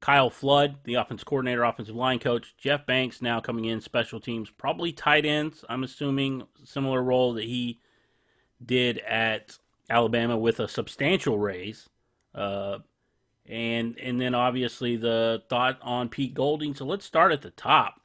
Kyle 0.00 0.30
Flood, 0.30 0.76
the 0.84 0.94
offensive 0.94 1.26
coordinator, 1.26 1.62
offensive 1.62 1.94
line 1.94 2.18
coach. 2.18 2.54
Jeff 2.56 2.86
Banks 2.86 3.20
now 3.20 3.40
coming 3.40 3.66
in, 3.66 3.80
special 3.80 4.18
teams, 4.18 4.50
probably 4.50 4.92
tight 4.92 5.26
ends. 5.26 5.64
I'm 5.68 5.84
assuming 5.84 6.44
similar 6.64 7.02
role 7.02 7.34
that 7.34 7.44
he 7.44 7.80
did 8.64 8.98
at 8.98 9.58
Alabama 9.90 10.38
with 10.38 10.58
a 10.58 10.68
substantial 10.68 11.38
raise. 11.38 11.88
Uh, 12.34 12.78
and 13.46 13.98
and 13.98 14.20
then 14.20 14.34
obviously 14.34 14.96
the 14.96 15.42
thought 15.48 15.78
on 15.82 16.08
Pete 16.08 16.34
Golding. 16.34 16.74
So 16.74 16.86
let's 16.86 17.04
start 17.04 17.32
at 17.32 17.42
the 17.42 17.50
top. 17.50 18.00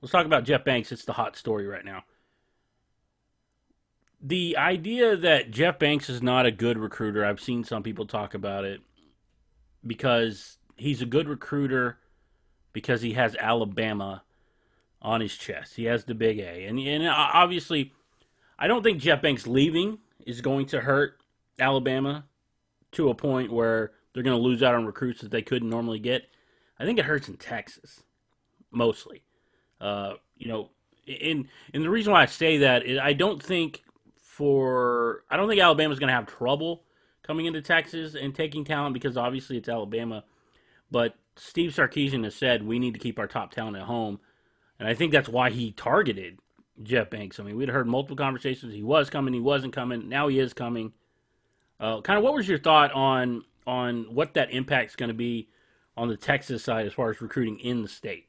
Let's 0.00 0.12
talk 0.12 0.26
about 0.26 0.44
Jeff 0.44 0.64
Banks. 0.64 0.92
It's 0.92 1.04
the 1.04 1.14
hot 1.14 1.36
story 1.36 1.66
right 1.66 1.84
now. 1.84 2.04
The 4.22 4.56
idea 4.56 5.16
that 5.16 5.50
Jeff 5.50 5.78
Banks 5.78 6.08
is 6.08 6.22
not 6.22 6.46
a 6.46 6.50
good 6.50 6.78
recruiter, 6.78 7.24
I've 7.24 7.40
seen 7.40 7.64
some 7.64 7.82
people 7.82 8.06
talk 8.06 8.34
about 8.34 8.64
it 8.64 8.80
because 9.86 10.58
he's 10.76 11.02
a 11.02 11.06
good 11.06 11.28
recruiter 11.28 11.98
because 12.72 13.02
he 13.02 13.14
has 13.14 13.36
Alabama 13.36 14.22
on 15.00 15.20
his 15.20 15.36
chest. 15.36 15.76
He 15.76 15.84
has 15.84 16.04
the 16.04 16.14
big 16.14 16.38
A. 16.38 16.66
And, 16.66 16.78
and 16.78 17.06
obviously, 17.08 17.92
I 18.58 18.66
don't 18.66 18.82
think 18.82 19.00
Jeff 19.00 19.22
Banks 19.22 19.46
leaving 19.46 19.98
is 20.26 20.40
going 20.40 20.66
to 20.66 20.80
hurt 20.80 21.20
Alabama 21.58 22.24
to 22.92 23.08
a 23.08 23.14
point 23.14 23.52
where 23.52 23.92
they're 24.12 24.22
going 24.22 24.36
to 24.36 24.42
lose 24.42 24.62
out 24.62 24.74
on 24.74 24.86
recruits 24.86 25.20
that 25.20 25.30
they 25.30 25.42
couldn't 25.42 25.70
normally 25.70 25.98
get. 25.98 26.28
I 26.78 26.84
think 26.84 26.98
it 26.98 27.04
hurts 27.04 27.28
in 27.28 27.36
Texas 27.36 28.02
mostly. 28.70 29.22
Uh, 29.80 30.14
you 30.36 30.48
know, 30.48 30.70
and 31.06 31.46
and 31.72 31.84
the 31.84 31.90
reason 31.90 32.12
why 32.12 32.22
I 32.22 32.26
say 32.26 32.58
that 32.58 32.84
is 32.84 32.98
I 32.98 33.12
don't 33.12 33.42
think 33.42 33.82
for 34.18 35.24
I 35.30 35.36
don't 35.36 35.48
think 35.48 35.60
Alabama's 35.60 35.98
going 35.98 36.08
to 36.08 36.14
have 36.14 36.26
trouble 36.26 36.84
coming 37.22 37.46
into 37.46 37.60
Texas 37.60 38.14
and 38.14 38.34
taking 38.34 38.64
talent 38.64 38.94
because 38.94 39.16
obviously 39.16 39.56
it's 39.56 39.68
Alabama. 39.68 40.24
But 40.90 41.14
Steve 41.36 41.72
Sarkisian 41.72 42.24
has 42.24 42.34
said 42.34 42.62
we 42.62 42.78
need 42.78 42.94
to 42.94 43.00
keep 43.00 43.18
our 43.18 43.26
top 43.26 43.52
talent 43.52 43.76
at 43.76 43.82
home, 43.82 44.20
and 44.78 44.88
I 44.88 44.94
think 44.94 45.12
that's 45.12 45.28
why 45.28 45.50
he 45.50 45.72
targeted 45.72 46.38
Jeff 46.82 47.10
Banks. 47.10 47.40
I 47.40 47.42
mean, 47.42 47.56
we'd 47.56 47.68
heard 47.68 47.86
multiple 47.86 48.16
conversations. 48.16 48.74
He 48.74 48.82
was 48.82 49.10
coming, 49.10 49.34
he 49.34 49.40
wasn't 49.40 49.72
coming. 49.72 50.08
Now 50.08 50.28
he 50.28 50.38
is 50.38 50.52
coming. 50.52 50.92
Uh, 51.78 52.00
kind 52.00 52.18
of, 52.18 52.24
what 52.24 52.34
was 52.34 52.48
your 52.48 52.58
thought 52.58 52.92
on 52.92 53.44
on 53.66 54.04
what 54.14 54.34
that 54.34 54.50
impact 54.52 54.90
is 54.90 54.96
going 54.96 55.08
to 55.08 55.14
be 55.14 55.48
on 55.96 56.08
the 56.08 56.16
Texas 56.16 56.62
side 56.62 56.86
as 56.86 56.92
far 56.92 57.10
as 57.10 57.20
recruiting 57.20 57.58
in 57.58 57.82
the 57.82 57.88
state? 57.88 58.28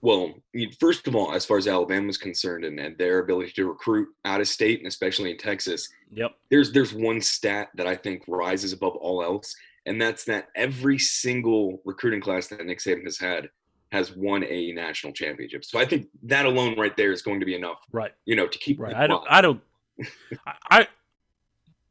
Well, 0.00 0.34
first 0.78 1.08
of 1.08 1.16
all, 1.16 1.32
as 1.32 1.46
far 1.46 1.56
as 1.56 1.66
Alabama 1.66 2.08
is 2.08 2.18
concerned 2.18 2.66
and, 2.66 2.78
and 2.78 2.96
their 2.98 3.20
ability 3.20 3.52
to 3.52 3.66
recruit 3.66 4.08
out 4.26 4.42
of 4.42 4.48
state 4.48 4.78
and 4.78 4.86
especially 4.86 5.30
in 5.30 5.38
Texas, 5.38 5.88
yep. 6.12 6.32
There's 6.50 6.72
there's 6.72 6.92
one 6.92 7.20
stat 7.20 7.70
that 7.76 7.86
I 7.86 7.96
think 7.96 8.22
rises 8.28 8.72
above 8.72 8.96
all 8.96 9.22
else, 9.22 9.56
and 9.86 10.00
that's 10.00 10.24
that 10.24 10.48
every 10.54 10.98
single 10.98 11.80
recruiting 11.84 12.20
class 12.20 12.48
that 12.48 12.64
Nick 12.64 12.78
Saban 12.78 13.04
has 13.04 13.18
had 13.18 13.50
has 13.92 14.14
won 14.14 14.44
a 14.44 14.72
national 14.72 15.12
championship. 15.12 15.64
So 15.64 15.78
I 15.78 15.84
think 15.84 16.08
that 16.24 16.46
alone 16.46 16.78
right 16.78 16.96
there 16.96 17.12
is 17.12 17.22
going 17.22 17.40
to 17.40 17.46
be 17.46 17.54
enough, 17.54 17.78
right? 17.92 18.12
You 18.24 18.36
know, 18.36 18.46
to 18.46 18.58
keep 18.58 18.80
right. 18.80 18.94
I 18.94 19.06
don't. 19.06 19.24
I 19.28 19.40
don't. 19.40 19.60
I. 20.70 20.88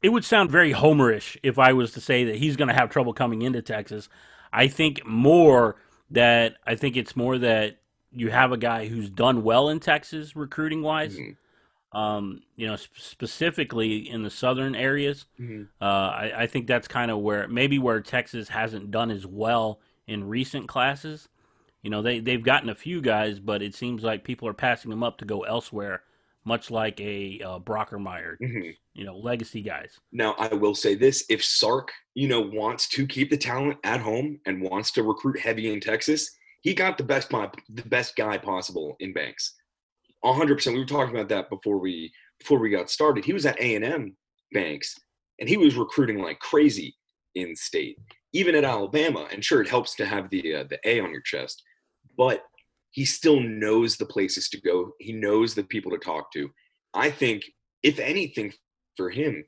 It 0.02 0.10
would 0.10 0.26
sound 0.26 0.52
very 0.52 0.74
homerish 0.74 1.38
if 1.44 1.58
I 1.58 1.72
was 1.72 1.94
to 1.94 2.02
say 2.02 2.26
that 2.26 2.36
he's 2.36 2.58
going 2.58 2.68
to 2.68 2.74
have 2.74 2.90
trouble 2.90 3.14
coming 3.14 3.42
into 3.42 3.62
Texas. 3.62 4.10
I 4.52 4.68
think 4.68 5.06
more 5.06 5.78
that 6.12 6.58
I 6.68 6.76
think 6.76 6.98
it's 6.98 7.16
more 7.16 7.38
that 7.38 7.78
you 8.12 8.30
have 8.30 8.52
a 8.52 8.58
guy 8.58 8.88
who's 8.88 9.10
done 9.10 9.44
well 9.44 9.70
in 9.70 9.80
Texas 9.80 10.36
recruiting 10.36 10.82
wise. 10.82 11.16
Mm-hmm 11.16 11.32
um, 11.94 12.42
you 12.56 12.66
know, 12.66 12.76
sp- 12.76 12.98
specifically 12.98 14.10
in 14.10 14.24
the 14.24 14.30
southern 14.30 14.76
areas. 14.76 15.26
Mm-hmm. 15.40 15.64
Uh, 15.80 15.86
I, 15.86 16.34
I, 16.38 16.48
think 16.48 16.66
that's 16.66 16.88
kind 16.88 17.12
of 17.12 17.20
where 17.20 17.48
maybe 17.48 17.78
where 17.78 18.02
Texas 18.02 18.50
hasn't 18.50 18.90
done 18.90 19.12
as 19.12 19.28
well 19.28 19.80
in 20.08 20.28
recent 20.28 20.68
classes. 20.68 21.30
You 21.84 21.92
know, 21.92 22.02
they 22.02 22.20
they've 22.20 22.44
gotten 22.44 22.70
a 22.70 22.76
few 22.76 23.02
guys, 23.02 23.40
but 23.40 23.62
it 23.62 23.76
seems 23.76 24.04
like 24.04 24.24
people 24.24 24.48
are 24.48 24.54
passing 24.54 24.90
them 24.90 25.04
up 25.04 25.20
to 25.20 25.26
go 25.26 25.42
elsewhere, 25.42 26.02
much 26.46 26.72
like 26.72 27.00
a 27.00 27.42
uh, 27.46 27.60
Brockermeyer. 27.60 28.38
Mm-hmm. 28.42 28.70
You 28.94 29.06
know, 29.06 29.18
legacy 29.18 29.62
guys. 29.62 30.00
Now, 30.12 30.34
I 30.40 30.54
will 30.54 30.76
say 30.76 30.96
this: 30.96 31.26
if 31.30 31.44
Sark, 31.44 31.92
you 32.16 32.28
know, 32.28 32.42
wants 32.42 32.88
to 32.90 33.06
keep 33.06 33.30
the 33.30 33.38
talent 33.38 33.78
at 33.84 34.00
home 34.00 34.40
and 34.46 34.62
wants 34.62 34.92
to 34.94 35.04
recruit 35.04 35.40
heavy 35.40 35.72
in 35.72 35.80
Texas, 35.80 36.32
he 36.62 36.74
got 36.74 36.98
the 36.98 37.04
best 37.04 37.30
the 37.30 37.84
best 37.86 38.16
guy 38.16 38.38
possible 38.38 38.96
in 39.00 39.14
Banks. 39.14 39.56
100%. 40.24 40.74
We 40.74 40.80
were 40.80 40.86
talking 40.86 41.16
about 41.16 41.30
that 41.30 41.50
before 41.50 41.78
we 41.78 42.12
before 42.40 42.60
we 42.60 42.70
got 42.70 42.90
started. 42.90 43.26
He 43.26 43.34
was 43.34 43.46
at 43.46 43.60
A&M 43.60 44.16
Banks 44.52 44.96
and 45.40 45.50
he 45.50 45.58
was 45.58 45.76
recruiting 45.76 46.20
like 46.20 46.40
crazy 46.40 46.96
in 47.36 47.56
state, 47.56 47.98
even 48.34 48.56
at 48.56 48.64
Alabama. 48.64 49.28
And 49.32 49.44
sure, 49.44 49.62
it 49.62 49.70
helps 49.70 49.96
to 49.96 50.06
have 50.06 50.30
the 50.30 50.56
uh, 50.56 50.64
the 50.70 50.80
A 50.86 51.00
on 51.00 51.12
your 51.12 51.22
chest, 51.22 51.62
but 52.18 52.44
he 52.92 53.06
still 53.06 53.40
knows 53.40 53.98
the 53.98 54.06
places 54.06 54.50
to 54.50 54.62
go. 54.62 54.92
He 55.00 55.14
knows 55.14 55.56
the 55.56 55.64
people 55.64 55.92
to 55.92 55.98
talk 55.98 56.32
to. 56.34 56.50
I 56.94 57.10
think, 57.10 57.44
if 57.82 58.00
anything, 58.00 58.54
for 58.96 59.10
him, 59.10 59.44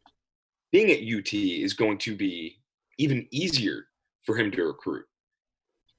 being 0.71 0.89
at 0.89 1.01
UT 1.01 1.33
is 1.33 1.73
going 1.73 1.99
to 1.99 2.15
be 2.15 2.57
even 2.97 3.27
easier 3.31 3.85
for 4.23 4.35
him 4.35 4.51
to 4.51 4.63
recruit. 4.63 5.05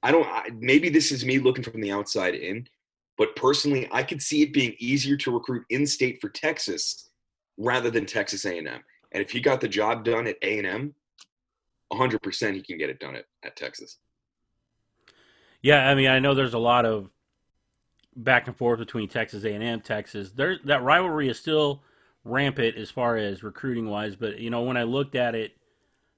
I 0.03 0.11
don't. 0.12 0.27
I, 0.27 0.51
maybe 0.59 0.89
this 0.89 1.12
is 1.12 1.25
me 1.25 1.39
looking 1.39 1.65
from 1.65 1.81
the 1.81 1.93
outside 1.93 2.35
in, 2.35 2.67
but 3.19 3.37
personally, 3.37 3.89
I 3.91 4.03
could 4.03 4.23
see 4.23 4.43
it 4.43 4.53
being 4.53 4.75
easier 4.79 5.17
to 5.19 5.31
recruit 5.31 5.65
in-state 5.71 6.21
for 6.21 6.29
Texas 6.29 7.09
rather 7.57 7.91
than 7.91 8.07
Texas 8.07 8.45
A&M. 8.45 8.67
And 8.67 9.23
if 9.23 9.31
he 9.31 9.41
got 9.41 9.61
the 9.61 9.69
job 9.69 10.05
done 10.05 10.27
at 10.27 10.37
A&M, 10.43 10.95
100% 11.93 12.55
he 12.55 12.63
can 12.63 12.79
get 12.79 12.91
it 12.91 12.99
done 12.99 13.17
at, 13.17 13.25
at 13.43 13.57
Texas. 13.57 13.99
Yeah, 15.63 15.89
I 15.89 15.95
mean, 15.95 16.09
I 16.09 16.19
know 16.19 16.35
there's 16.35 16.55
a 16.55 16.59
lot 16.59 16.85
of 16.85 17.11
back 18.15 18.47
and 18.47 18.57
forth 18.57 18.79
between 18.79 19.09
Texas 19.09 19.45
A&M, 19.45 19.81
Texas. 19.81 20.33
There, 20.33 20.59
that 20.65 20.83
rivalry 20.83 21.29
is 21.29 21.39
still 21.39 21.83
rampant 22.25 22.77
as 22.77 22.91
far 22.91 23.17
as 23.17 23.43
recruiting 23.43 23.89
wise. 23.89 24.17
But 24.17 24.39
you 24.39 24.51
know, 24.51 24.63
when 24.63 24.77
I 24.77 24.83
looked 24.83 25.15
at 25.15 25.35
it, 25.35 25.57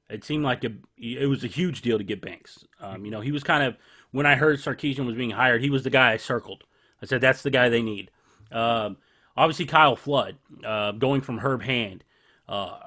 it 0.09 0.25
seemed 0.25 0.45
like 0.45 0.65
a, 0.65 0.73
it 0.97 1.29
was 1.29 1.45
a 1.45 1.49
huge 1.49 1.83
deal 1.83 1.99
to 1.99 2.05
get 2.05 2.23
Banks. 2.23 2.65
Um, 2.81 3.05
you 3.05 3.11
know, 3.11 3.21
he 3.21 3.31
was 3.31 3.45
kind 3.45 3.63
of 3.63 3.77
when 4.11 4.27
I 4.27 4.37
heard 4.37 4.59
Sarkisian 4.59 5.07
was 5.07 5.17
being 5.17 5.31
hired, 5.31 5.61
he 5.61 5.71
was 5.71 5.85
the 5.85 5.91
guy 5.91 6.13
I 6.13 6.17
circled. 6.17 6.65
I 7.03 7.07
said 7.07 7.21
that's 7.21 7.43
the 7.43 7.51
guy 7.51 7.69
they 7.69 7.83
need. 7.83 8.11
Um, 8.51 8.97
obviously, 9.37 9.67
Kyle 9.67 9.97
Flood 9.97 10.37
uh, 10.65 10.93
going 10.93 11.21
from 11.21 11.39
Herb 11.39 11.63
Hand. 11.63 12.05
Uh, 12.49 12.79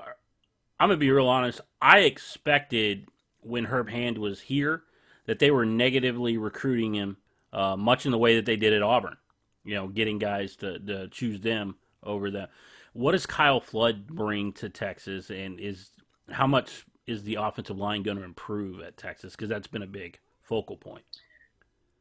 I'm 0.79 0.89
gonna 0.89 0.97
be 0.97 1.11
real 1.11 1.27
honest. 1.27 1.61
I 1.81 1.99
expected 1.99 3.07
when 3.41 3.65
Herb 3.65 3.89
Hand 3.89 4.17
was 4.17 4.41
here 4.41 4.83
that 5.25 5.39
they 5.39 5.51
were 5.51 5.65
negatively 5.65 6.37
recruiting 6.37 6.95
him, 6.95 7.17
uh, 7.53 7.75
much 7.75 8.05
in 8.05 8.11
the 8.11 8.17
way 8.17 8.35
that 8.35 8.45
they 8.45 8.55
did 8.55 8.73
at 8.73 8.81
Auburn. 8.81 9.17
You 9.63 9.75
know, 9.75 9.87
getting 9.87 10.17
guys 10.17 10.55
to, 10.57 10.79
to 10.79 11.07
choose 11.09 11.41
them 11.41 11.75
over 12.03 12.31
them. 12.31 12.47
What 12.93 13.11
does 13.11 13.25
Kyle 13.25 13.61
Flood 13.61 14.07
bring 14.07 14.53
to 14.53 14.69
Texas, 14.69 15.29
and 15.29 15.59
is 15.59 15.91
how 16.31 16.47
much 16.47 16.85
is 17.07 17.23
the 17.23 17.35
offensive 17.35 17.77
line 17.77 18.03
going 18.03 18.17
to 18.17 18.23
improve 18.23 18.81
at 18.81 18.97
Texas? 18.97 19.35
Because 19.35 19.49
that's 19.49 19.67
been 19.67 19.83
a 19.83 19.87
big 19.87 20.19
focal 20.41 20.77
point. 20.77 21.03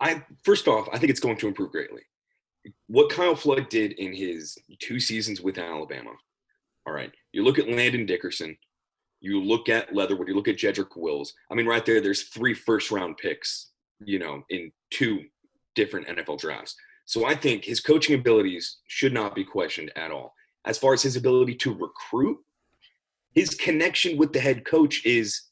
I 0.00 0.24
first 0.42 0.66
off, 0.66 0.88
I 0.92 0.98
think 0.98 1.10
it's 1.10 1.20
going 1.20 1.36
to 1.38 1.48
improve 1.48 1.72
greatly. 1.72 2.02
What 2.88 3.10
Kyle 3.10 3.34
Flood 3.34 3.68
did 3.68 3.92
in 3.92 4.12
his 4.12 4.56
two 4.80 5.00
seasons 5.00 5.40
with 5.40 5.58
Alabama. 5.58 6.10
All 6.86 6.94
right, 6.94 7.12
you 7.32 7.44
look 7.44 7.58
at 7.58 7.68
Landon 7.68 8.06
Dickerson, 8.06 8.56
you 9.20 9.42
look 9.42 9.68
at 9.68 9.94
Leatherwood, 9.94 10.28
you 10.28 10.34
look 10.34 10.48
at 10.48 10.56
Jedrick 10.56 10.96
Wills. 10.96 11.34
I 11.50 11.54
mean, 11.54 11.66
right 11.66 11.84
there, 11.84 12.00
there's 12.00 12.24
three 12.24 12.54
first 12.54 12.90
round 12.90 13.18
picks, 13.18 13.70
you 14.00 14.18
know, 14.18 14.42
in 14.48 14.72
two 14.90 15.20
different 15.74 16.08
NFL 16.08 16.40
drafts. 16.40 16.74
So 17.04 17.26
I 17.26 17.34
think 17.34 17.64
his 17.64 17.80
coaching 17.80 18.14
abilities 18.14 18.78
should 18.88 19.12
not 19.12 19.34
be 19.34 19.44
questioned 19.44 19.92
at 19.96 20.10
all. 20.10 20.34
As 20.64 20.78
far 20.78 20.94
as 20.94 21.02
his 21.02 21.16
ability 21.16 21.54
to 21.56 21.74
recruit, 21.74 22.38
his 23.34 23.50
connection 23.54 24.16
with 24.16 24.32
the 24.32 24.40
head 24.40 24.64
coach 24.64 25.04
is 25.04 25.42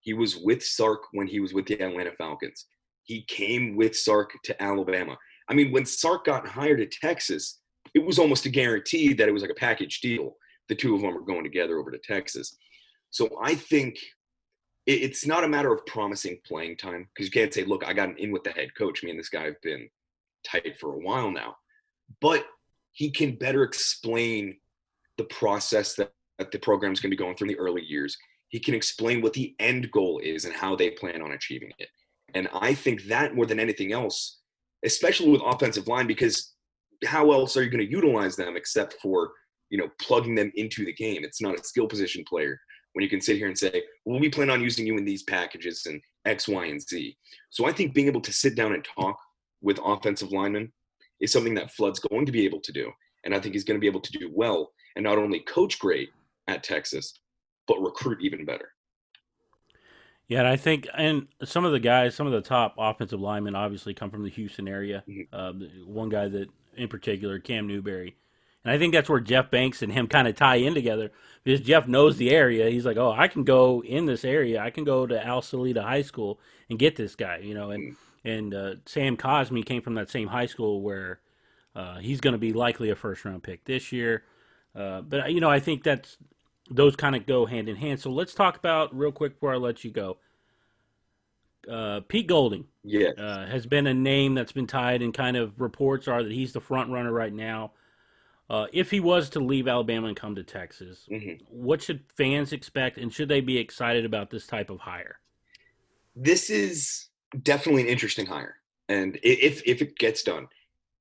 he 0.00 0.14
was 0.14 0.36
with 0.36 0.62
Sark 0.64 1.02
when 1.12 1.26
he 1.26 1.40
was 1.40 1.52
with 1.52 1.66
the 1.66 1.80
Atlanta 1.80 2.12
Falcons 2.12 2.66
he 3.08 3.22
came 3.22 3.74
with 3.74 3.96
Sark 3.96 4.32
to 4.44 4.62
Alabama. 4.62 5.16
I 5.48 5.54
mean, 5.54 5.72
when 5.72 5.86
Sark 5.86 6.26
got 6.26 6.46
hired 6.46 6.78
at 6.80 6.92
Texas, 6.92 7.58
it 7.94 8.04
was 8.04 8.18
almost 8.18 8.44
a 8.44 8.50
guarantee 8.50 9.14
that 9.14 9.26
it 9.26 9.32
was 9.32 9.40
like 9.40 9.50
a 9.50 9.54
package 9.54 10.02
deal. 10.02 10.36
The 10.68 10.74
two 10.74 10.94
of 10.94 11.00
them 11.00 11.16
are 11.16 11.22
going 11.22 11.42
together 11.42 11.78
over 11.78 11.90
to 11.90 11.98
Texas. 11.98 12.54
So 13.08 13.30
I 13.42 13.54
think 13.54 13.96
it's 14.84 15.26
not 15.26 15.42
a 15.42 15.48
matter 15.48 15.72
of 15.72 15.86
promising 15.86 16.38
playing 16.46 16.76
time 16.76 17.08
because 17.14 17.26
you 17.26 17.32
can't 17.32 17.52
say, 17.52 17.64
look, 17.64 17.82
I 17.82 17.94
got 17.94 18.10
an 18.10 18.18
in 18.18 18.30
with 18.30 18.44
the 18.44 18.50
head 18.50 18.74
coach. 18.76 19.02
Me 19.02 19.10
and 19.10 19.18
this 19.18 19.30
guy 19.30 19.44
have 19.44 19.60
been 19.62 19.88
tight 20.44 20.78
for 20.78 20.92
a 20.92 20.98
while 20.98 21.30
now. 21.30 21.56
But 22.20 22.44
he 22.92 23.10
can 23.10 23.36
better 23.36 23.62
explain 23.62 24.58
the 25.16 25.24
process 25.24 25.94
that, 25.94 26.12
that 26.38 26.52
the 26.52 26.58
program 26.58 26.92
is 26.92 27.00
going 27.00 27.10
to 27.10 27.16
be 27.16 27.22
going 27.22 27.36
through 27.36 27.48
in 27.48 27.54
the 27.54 27.60
early 27.60 27.82
years. 27.82 28.18
He 28.48 28.60
can 28.60 28.74
explain 28.74 29.22
what 29.22 29.32
the 29.32 29.54
end 29.58 29.90
goal 29.90 30.20
is 30.22 30.44
and 30.44 30.54
how 30.54 30.76
they 30.76 30.90
plan 30.90 31.22
on 31.22 31.32
achieving 31.32 31.72
it. 31.78 31.88
And 32.34 32.48
I 32.52 32.74
think 32.74 33.04
that 33.04 33.34
more 33.34 33.46
than 33.46 33.60
anything 33.60 33.92
else, 33.92 34.40
especially 34.84 35.30
with 35.30 35.42
offensive 35.44 35.88
line, 35.88 36.06
because 36.06 36.54
how 37.04 37.32
else 37.32 37.56
are 37.56 37.62
you 37.62 37.70
going 37.70 37.84
to 37.84 37.90
utilize 37.90 38.36
them 38.36 38.56
except 38.56 38.94
for, 39.00 39.32
you 39.70 39.78
know, 39.78 39.88
plugging 40.00 40.34
them 40.34 40.52
into 40.56 40.84
the 40.84 40.92
game? 40.92 41.24
It's 41.24 41.40
not 41.40 41.58
a 41.58 41.64
skill 41.64 41.86
position 41.86 42.24
player 42.28 42.58
when 42.92 43.02
you 43.02 43.08
can 43.08 43.20
sit 43.20 43.36
here 43.36 43.46
and 43.46 43.58
say, 43.58 43.82
well, 44.04 44.20
we 44.20 44.28
plan 44.28 44.50
on 44.50 44.62
using 44.62 44.86
you 44.86 44.96
in 44.96 45.04
these 45.04 45.22
packages 45.22 45.86
and 45.86 46.00
X, 46.24 46.48
Y, 46.48 46.66
and 46.66 46.80
Z. 46.80 47.16
So 47.50 47.66
I 47.66 47.72
think 47.72 47.94
being 47.94 48.08
able 48.08 48.20
to 48.22 48.32
sit 48.32 48.56
down 48.56 48.74
and 48.74 48.84
talk 48.84 49.16
with 49.60 49.80
offensive 49.84 50.32
linemen 50.32 50.72
is 51.20 51.32
something 51.32 51.54
that 51.54 51.72
Flood's 51.72 52.00
going 52.00 52.26
to 52.26 52.32
be 52.32 52.44
able 52.44 52.60
to 52.60 52.72
do. 52.72 52.90
And 53.24 53.34
I 53.34 53.40
think 53.40 53.54
he's 53.54 53.64
going 53.64 53.76
to 53.76 53.80
be 53.80 53.86
able 53.86 54.00
to 54.00 54.12
do 54.12 54.30
well 54.32 54.72
and 54.96 55.04
not 55.04 55.18
only 55.18 55.40
coach 55.40 55.78
great 55.78 56.10
at 56.46 56.62
Texas, 56.62 57.20
but 57.66 57.80
recruit 57.80 58.18
even 58.20 58.44
better. 58.44 58.70
Yeah, 60.28 60.40
and 60.40 60.48
I 60.48 60.56
think, 60.56 60.86
and 60.94 61.26
some 61.42 61.64
of 61.64 61.72
the 61.72 61.80
guys, 61.80 62.14
some 62.14 62.26
of 62.26 62.34
the 62.34 62.42
top 62.42 62.74
offensive 62.78 63.20
linemen, 63.20 63.54
obviously 63.54 63.94
come 63.94 64.10
from 64.10 64.24
the 64.24 64.30
Houston 64.30 64.68
area. 64.68 65.02
Mm-hmm. 65.08 65.34
Uh, 65.34 65.66
one 65.86 66.10
guy 66.10 66.28
that, 66.28 66.48
in 66.76 66.88
particular, 66.88 67.38
Cam 67.38 67.66
Newberry, 67.66 68.14
and 68.64 68.72
I 68.72 68.78
think 68.78 68.92
that's 68.92 69.08
where 69.08 69.20
Jeff 69.20 69.50
Banks 69.50 69.80
and 69.80 69.92
him 69.92 70.06
kind 70.06 70.28
of 70.28 70.36
tie 70.36 70.56
in 70.56 70.74
together 70.74 71.10
because 71.42 71.60
Jeff 71.60 71.88
knows 71.88 72.18
the 72.18 72.30
area. 72.30 72.68
He's 72.68 72.84
like, 72.84 72.98
oh, 72.98 73.12
I 73.12 73.28
can 73.28 73.44
go 73.44 73.82
in 73.82 74.04
this 74.04 74.24
area. 74.24 74.60
I 74.60 74.68
can 74.68 74.84
go 74.84 75.06
to 75.06 75.26
Al 75.26 75.40
Salida 75.40 75.82
High 75.82 76.02
School 76.02 76.38
and 76.68 76.78
get 76.78 76.96
this 76.96 77.14
guy, 77.14 77.38
you 77.38 77.54
know. 77.54 77.70
And 77.70 77.92
mm-hmm. 77.92 78.28
and 78.28 78.54
uh, 78.54 78.74
Sam 78.84 79.16
Cosmi 79.16 79.64
came 79.64 79.80
from 79.80 79.94
that 79.94 80.10
same 80.10 80.28
high 80.28 80.46
school 80.46 80.82
where 80.82 81.20
uh, 81.74 81.98
he's 81.98 82.20
going 82.20 82.32
to 82.32 82.38
be 82.38 82.52
likely 82.52 82.90
a 82.90 82.96
first 82.96 83.24
round 83.24 83.42
pick 83.42 83.64
this 83.64 83.92
year. 83.92 84.24
Uh, 84.74 85.00
but 85.00 85.32
you 85.32 85.40
know, 85.40 85.50
I 85.50 85.60
think 85.60 85.82
that's 85.82 86.18
those 86.70 86.96
kind 86.96 87.16
of 87.16 87.26
go 87.26 87.46
hand 87.46 87.68
in 87.68 87.76
hand. 87.76 88.00
So 88.00 88.10
let's 88.10 88.34
talk 88.34 88.56
about 88.56 88.96
real 88.96 89.12
quick 89.12 89.34
before 89.34 89.54
I 89.54 89.56
let 89.56 89.84
you 89.84 89.90
go. 89.90 90.18
Uh, 91.70 92.00
Pete 92.08 92.26
Golding, 92.26 92.64
yeah, 92.82 93.10
uh, 93.18 93.46
has 93.46 93.66
been 93.66 93.86
a 93.86 93.94
name 93.94 94.34
that's 94.34 94.52
been 94.52 94.66
tied, 94.66 95.02
and 95.02 95.12
kind 95.12 95.36
of 95.36 95.60
reports 95.60 96.08
are 96.08 96.22
that 96.22 96.32
he's 96.32 96.52
the 96.52 96.60
front 96.60 96.90
runner 96.90 97.12
right 97.12 97.32
now. 97.32 97.72
Uh, 98.48 98.66
if 98.72 98.90
he 98.90 99.00
was 99.00 99.28
to 99.30 99.40
leave 99.40 99.68
Alabama 99.68 100.06
and 100.06 100.16
come 100.16 100.34
to 100.34 100.42
Texas, 100.42 101.06
mm-hmm. 101.10 101.44
what 101.50 101.82
should 101.82 102.04
fans 102.16 102.52
expect, 102.52 102.96
and 102.96 103.12
should 103.12 103.28
they 103.28 103.42
be 103.42 103.58
excited 103.58 104.06
about 104.06 104.30
this 104.30 104.46
type 104.46 104.70
of 104.70 104.80
hire? 104.80 105.18
This 106.16 106.48
is 106.48 107.08
definitely 107.42 107.82
an 107.82 107.88
interesting 107.88 108.24
hire, 108.24 108.56
and 108.88 109.18
if 109.22 109.62
if 109.66 109.82
it 109.82 109.98
gets 109.98 110.22
done, 110.22 110.48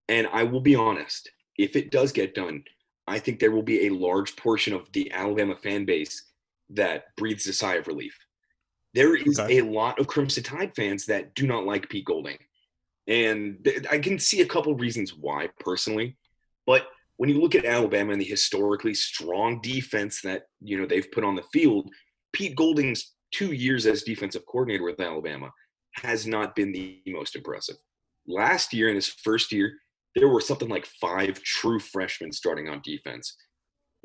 and 0.09 0.27
I 0.33 0.43
will 0.43 0.59
be 0.59 0.75
honest, 0.75 1.31
if 1.57 1.77
it 1.77 1.91
does 1.91 2.11
get 2.11 2.35
done, 2.35 2.63
I 3.07 3.19
think 3.19 3.39
there 3.39 3.51
will 3.51 3.63
be 3.63 3.87
a 3.87 3.93
large 3.93 4.35
portion 4.35 4.73
of 4.73 4.91
the 4.91 5.11
Alabama 5.11 5.55
fan 5.55 5.85
base 5.85 6.23
that 6.71 7.15
breathes 7.15 7.47
a 7.47 7.53
sigh 7.53 7.75
of 7.75 7.87
relief. 7.87 8.17
There 8.93 9.15
is 9.15 9.39
okay. 9.39 9.59
a 9.59 9.65
lot 9.65 9.99
of 9.99 10.07
Crimson 10.07 10.43
Tide 10.43 10.75
fans 10.75 11.05
that 11.05 11.33
do 11.33 11.47
not 11.47 11.65
like 11.65 11.89
Pete 11.89 12.05
Golding. 12.05 12.37
And 13.07 13.65
I 13.89 13.99
can 13.99 14.19
see 14.19 14.41
a 14.41 14.45
couple 14.45 14.75
reasons 14.75 15.13
why 15.13 15.49
personally. 15.59 16.17
But 16.65 16.87
when 17.15 17.29
you 17.29 17.39
look 17.39 17.55
at 17.55 17.65
Alabama 17.65 18.11
and 18.11 18.21
the 18.21 18.25
historically 18.25 18.93
strong 18.93 19.61
defense 19.61 20.21
that, 20.21 20.43
you 20.61 20.77
know, 20.77 20.85
they've 20.85 21.11
put 21.11 21.23
on 21.23 21.35
the 21.35 21.43
field, 21.53 21.89
Pete 22.33 22.55
Golding's 22.55 23.13
two 23.31 23.53
years 23.53 23.85
as 23.85 24.03
defensive 24.03 24.45
coordinator 24.45 24.83
with 24.83 24.99
Alabama 24.99 25.51
has 25.93 26.27
not 26.27 26.55
been 26.55 26.71
the 26.71 27.01
most 27.07 27.35
impressive. 27.35 27.77
last 28.27 28.73
year 28.73 28.89
in 28.89 28.95
his 28.95 29.07
first 29.07 29.51
year, 29.51 29.73
there 30.15 30.27
were 30.27 30.41
something 30.41 30.69
like 30.69 30.85
five 30.85 31.41
true 31.43 31.79
freshmen 31.79 32.31
starting 32.31 32.69
on 32.69 32.81
defense. 32.83 33.35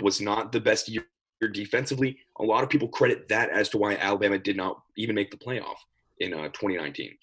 Was 0.02 0.20
not 0.20 0.52
the 0.52 0.60
best 0.60 0.88
year 0.88 1.04
defensively. 1.52 2.18
A 2.40 2.44
lot 2.44 2.62
of 2.62 2.70
people 2.70 2.88
credit 2.88 3.28
that 3.28 3.50
as 3.50 3.68
to 3.70 3.78
why 3.78 3.96
Alabama 3.96 4.38
did 4.38 4.56
not 4.56 4.80
even 4.96 5.14
make 5.14 5.30
the 5.30 5.36
playoff 5.36 5.76
in 6.18 6.32
uh, 6.32 6.48
2019. 6.48 7.16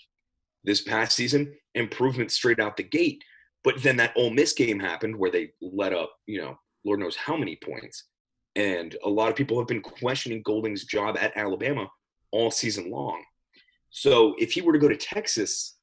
This 0.64 0.82
past 0.82 1.16
season, 1.16 1.54
improvement 1.76 2.32
straight 2.32 2.60
out 2.60 2.78
the 2.78 2.84
gate. 2.84 3.24
But 3.64 3.82
then 3.84 3.98
that 3.98 4.14
Ole 4.16 4.30
Miss 4.30 4.54
game 4.54 4.80
happened 4.80 5.16
where 5.16 5.32
they 5.32 5.52
let 5.62 5.94
up, 5.94 6.12
you 6.28 6.42
know, 6.42 6.58
Lord 6.86 7.00
knows 7.00 7.16
how 7.16 7.36
many 7.36 7.58
points. 7.58 8.06
And 8.56 8.96
a 9.04 9.10
lot 9.10 9.30
of 9.30 9.36
people 9.36 9.58
have 9.58 9.68
been 9.68 9.82
questioning 9.82 10.42
Golding's 10.44 10.86
job 10.86 11.18
at 11.20 11.36
Alabama 11.36 11.90
all 12.32 12.52
season 12.52 12.90
long. 12.90 13.24
So 13.90 14.36
if 14.38 14.52
he 14.52 14.62
were 14.62 14.74
to 14.74 14.80
go 14.80 14.88
to 14.88 14.96
Texas, 14.96 15.78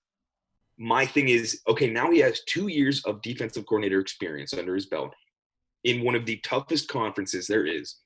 my 0.78 1.06
thing 1.06 1.28
is 1.28 1.60
okay, 1.68 1.88
now 1.88 2.10
he 2.10 2.18
has 2.20 2.42
two 2.46 2.68
years 2.68 3.02
of 3.04 3.22
defensive 3.22 3.66
coordinator 3.66 4.00
experience 4.00 4.52
under 4.52 4.74
his 4.74 4.86
belt 4.86 5.14
in 5.84 6.02
one 6.02 6.14
of 6.14 6.26
the 6.26 6.36
toughest 6.38 6.88
conferences 6.88 7.46
there 7.46 7.66
is. 7.66 7.96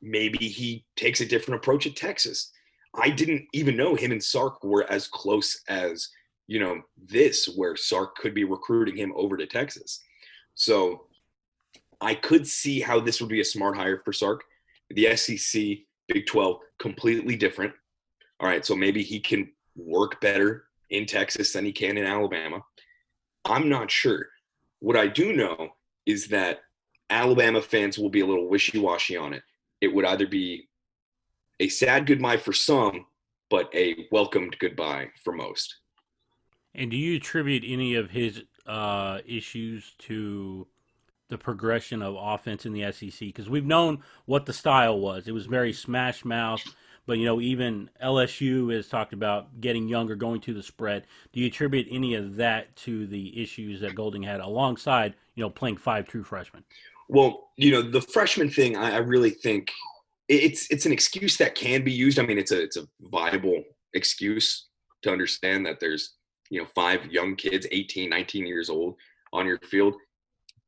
Maybe 0.00 0.48
he 0.48 0.84
takes 0.96 1.20
a 1.20 1.26
different 1.26 1.60
approach 1.60 1.86
at 1.86 1.96
Texas. 1.96 2.52
I 2.94 3.10
didn't 3.10 3.46
even 3.52 3.76
know 3.76 3.94
him 3.94 4.12
and 4.12 4.22
Sark 4.22 4.62
were 4.62 4.90
as 4.90 5.08
close 5.08 5.60
as, 5.68 6.08
you 6.46 6.60
know, 6.60 6.80
this, 6.96 7.46
where 7.46 7.76
Sark 7.76 8.16
could 8.16 8.34
be 8.34 8.44
recruiting 8.44 8.96
him 8.96 9.12
over 9.16 9.36
to 9.36 9.46
Texas. 9.46 10.02
So 10.54 11.06
I 12.00 12.14
could 12.14 12.46
see 12.46 12.80
how 12.80 13.00
this 13.00 13.20
would 13.20 13.28
be 13.28 13.40
a 13.40 13.44
smart 13.44 13.76
hire 13.76 14.00
for 14.04 14.12
Sark. 14.12 14.44
The 14.90 15.16
SEC, 15.16 15.78
Big 16.08 16.26
12, 16.26 16.58
completely 16.78 17.36
different. 17.36 17.72
All 18.38 18.48
right, 18.48 18.64
so 18.64 18.76
maybe 18.76 19.02
he 19.02 19.18
can 19.18 19.50
work 19.74 20.20
better 20.20 20.65
in 20.90 21.06
Texas 21.06 21.52
than 21.52 21.64
he 21.64 21.72
can 21.72 21.96
in 21.96 22.06
Alabama. 22.06 22.60
I'm 23.44 23.68
not 23.68 23.90
sure. 23.90 24.26
What 24.80 24.96
I 24.96 25.06
do 25.06 25.32
know 25.34 25.70
is 26.04 26.28
that 26.28 26.60
Alabama 27.10 27.62
fans 27.62 27.98
will 27.98 28.10
be 28.10 28.20
a 28.20 28.26
little 28.26 28.48
wishy 28.48 28.78
washy 28.78 29.16
on 29.16 29.32
it. 29.32 29.42
It 29.80 29.94
would 29.94 30.04
either 30.04 30.26
be 30.26 30.68
a 31.60 31.68
sad 31.68 32.06
goodbye 32.06 32.36
for 32.36 32.52
some, 32.52 33.06
but 33.50 33.70
a 33.74 34.06
welcomed 34.10 34.58
goodbye 34.58 35.08
for 35.22 35.32
most. 35.32 35.76
And 36.74 36.90
do 36.90 36.96
you 36.96 37.16
attribute 37.16 37.64
any 37.66 37.94
of 37.94 38.10
his 38.10 38.42
uh, 38.66 39.20
issues 39.26 39.94
to 40.00 40.66
the 41.28 41.38
progression 41.38 42.02
of 42.02 42.16
offense 42.18 42.66
in 42.66 42.72
the 42.72 42.92
SEC? 42.92 43.20
Because 43.20 43.48
we've 43.48 43.64
known 43.64 44.02
what 44.26 44.46
the 44.46 44.52
style 44.52 44.98
was. 44.98 45.26
It 45.26 45.32
was 45.32 45.46
very 45.46 45.72
smash 45.72 46.24
mouth. 46.24 46.62
But 47.06 47.18
you 47.18 47.24
know, 47.24 47.40
even 47.40 47.88
LSU 48.02 48.74
has 48.74 48.88
talked 48.88 49.12
about 49.12 49.60
getting 49.60 49.88
younger, 49.88 50.16
going 50.16 50.40
to 50.42 50.54
the 50.54 50.62
spread. 50.62 51.06
Do 51.32 51.40
you 51.40 51.46
attribute 51.46 51.86
any 51.90 52.14
of 52.14 52.36
that 52.36 52.74
to 52.76 53.06
the 53.06 53.40
issues 53.40 53.80
that 53.80 53.94
Golding 53.94 54.24
had 54.24 54.40
alongside, 54.40 55.14
you 55.34 55.42
know, 55.42 55.50
playing 55.50 55.76
five 55.76 56.06
true 56.08 56.24
freshmen? 56.24 56.64
Well, 57.08 57.50
you 57.56 57.70
know, 57.70 57.82
the 57.82 58.00
freshman 58.00 58.50
thing, 58.50 58.76
I, 58.76 58.94
I 58.94 58.98
really 58.98 59.30
think 59.30 59.70
it's 60.28 60.68
it's 60.70 60.86
an 60.86 60.92
excuse 60.92 61.36
that 61.36 61.54
can 61.54 61.84
be 61.84 61.92
used. 61.92 62.18
I 62.18 62.22
mean, 62.22 62.38
it's 62.38 62.52
a 62.52 62.60
it's 62.60 62.76
a 62.76 62.88
viable 63.00 63.62
excuse 63.94 64.66
to 65.02 65.12
understand 65.12 65.64
that 65.66 65.78
there's 65.78 66.14
you 66.50 66.60
know 66.60 66.66
five 66.74 67.06
young 67.06 67.36
kids, 67.36 67.66
18, 67.70 68.10
19 68.10 68.46
years 68.46 68.68
old 68.68 68.96
on 69.32 69.46
your 69.46 69.58
field. 69.58 69.94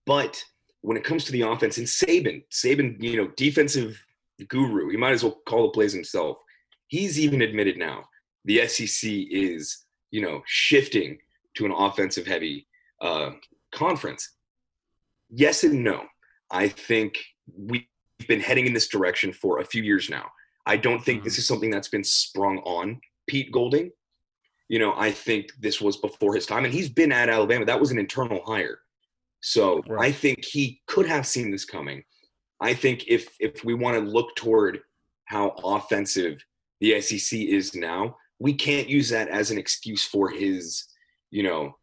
But 0.06 0.42
when 0.82 0.96
it 0.96 1.04
comes 1.04 1.24
to 1.24 1.32
the 1.32 1.42
offense, 1.42 1.78
and 1.78 1.86
Saban, 1.86 2.44
Saban, 2.50 3.02
you 3.02 3.16
know, 3.16 3.28
defensive 3.36 4.00
guru. 4.46 4.90
He 4.90 4.96
might 4.96 5.12
as 5.12 5.22
well 5.22 5.40
call 5.46 5.64
the 5.64 5.72
plays 5.72 5.92
himself. 5.92 6.38
He's 6.88 7.18
even 7.18 7.42
admitted 7.42 7.76
now 7.76 8.04
the 8.44 8.66
SEC 8.66 9.10
is, 9.30 9.84
you 10.10 10.22
know, 10.22 10.42
shifting 10.46 11.18
to 11.54 11.66
an 11.66 11.72
offensive 11.72 12.26
heavy 12.26 12.66
uh, 13.00 13.30
conference. 13.72 14.32
Yes 15.30 15.64
and 15.64 15.84
no. 15.84 16.04
I 16.50 16.68
think 16.68 17.18
we've 17.54 17.84
been 18.26 18.40
heading 18.40 18.66
in 18.66 18.72
this 18.72 18.88
direction 18.88 19.32
for 19.32 19.58
a 19.58 19.64
few 19.64 19.82
years 19.82 20.08
now. 20.08 20.26
I 20.64 20.76
don't 20.76 21.04
think 21.04 21.18
mm-hmm. 21.18 21.24
this 21.24 21.38
is 21.38 21.46
something 21.46 21.70
that's 21.70 21.88
been 21.88 22.04
sprung 22.04 22.58
on 22.58 23.00
Pete 23.26 23.52
Golding. 23.52 23.90
You 24.68 24.78
know, 24.78 24.94
I 24.96 25.10
think 25.10 25.50
this 25.60 25.80
was 25.80 25.96
before 25.96 26.34
his 26.34 26.46
time, 26.46 26.64
and 26.64 26.72
he's 26.72 26.90
been 26.90 27.12
at 27.12 27.30
Alabama. 27.30 27.64
That 27.64 27.80
was 27.80 27.90
an 27.90 27.98
internal 27.98 28.42
hire. 28.46 28.80
So 29.40 29.82
right. 29.86 30.08
I 30.08 30.12
think 30.12 30.44
he 30.44 30.80
could 30.86 31.06
have 31.06 31.26
seen 31.26 31.50
this 31.50 31.64
coming. 31.64 32.02
I 32.60 32.74
think 32.74 33.04
if 33.08 33.36
if 33.38 33.64
we 33.64 33.74
want 33.74 33.96
to 33.96 34.10
look 34.10 34.34
toward 34.36 34.80
how 35.26 35.50
offensive 35.62 36.44
the 36.80 37.00
SEC 37.00 37.38
is 37.38 37.74
now, 37.74 38.16
we 38.38 38.54
can't 38.54 38.88
use 38.88 39.08
that 39.10 39.28
as 39.28 39.50
an 39.50 39.58
excuse 39.58 40.04
for 40.04 40.30
his, 40.30 40.84
you 41.30 41.42
know, 41.42 41.76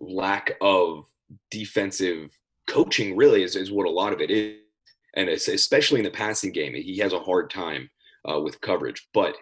lack 0.00 0.52
of 0.60 1.06
defensive 1.50 2.30
coaching. 2.66 3.16
Really, 3.16 3.42
is, 3.42 3.56
is 3.56 3.72
what 3.72 3.86
a 3.86 3.90
lot 3.90 4.12
of 4.12 4.20
it 4.20 4.30
is, 4.30 4.56
and 5.14 5.28
especially 5.28 6.00
in 6.00 6.04
the 6.04 6.10
passing 6.10 6.52
game, 6.52 6.74
he 6.74 6.98
has 6.98 7.12
a 7.12 7.20
hard 7.20 7.50
time 7.50 7.90
uh, 8.30 8.40
with 8.40 8.60
coverage. 8.60 9.08
But 9.12 9.34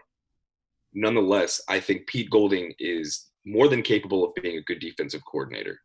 nonetheless, 0.94 1.60
I 1.68 1.80
think 1.80 2.06
Pete 2.06 2.30
Golding 2.30 2.74
is 2.78 3.26
more 3.44 3.68
than 3.68 3.82
capable 3.82 4.24
of 4.24 4.34
being 4.36 4.58
a 4.58 4.62
good 4.62 4.80
defensive 4.80 5.22
coordinator. 5.24 5.80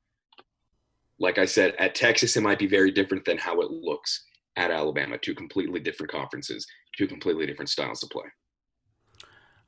Like 1.19 1.37
I 1.37 1.45
said, 1.45 1.75
at 1.79 1.95
Texas, 1.95 2.35
it 2.35 2.43
might 2.43 2.59
be 2.59 2.67
very 2.67 2.91
different 2.91 3.23
than 3.23 3.37
how 3.37 3.61
it 3.61 3.71
looks 3.71 4.25
at 4.55 4.71
Alabama, 4.71 5.17
two 5.17 5.35
completely 5.35 5.79
different 5.79 6.11
conferences, 6.11 6.65
two 6.97 7.07
completely 7.07 7.45
different 7.45 7.69
styles 7.69 7.99
to 8.01 8.07
play. 8.07 8.25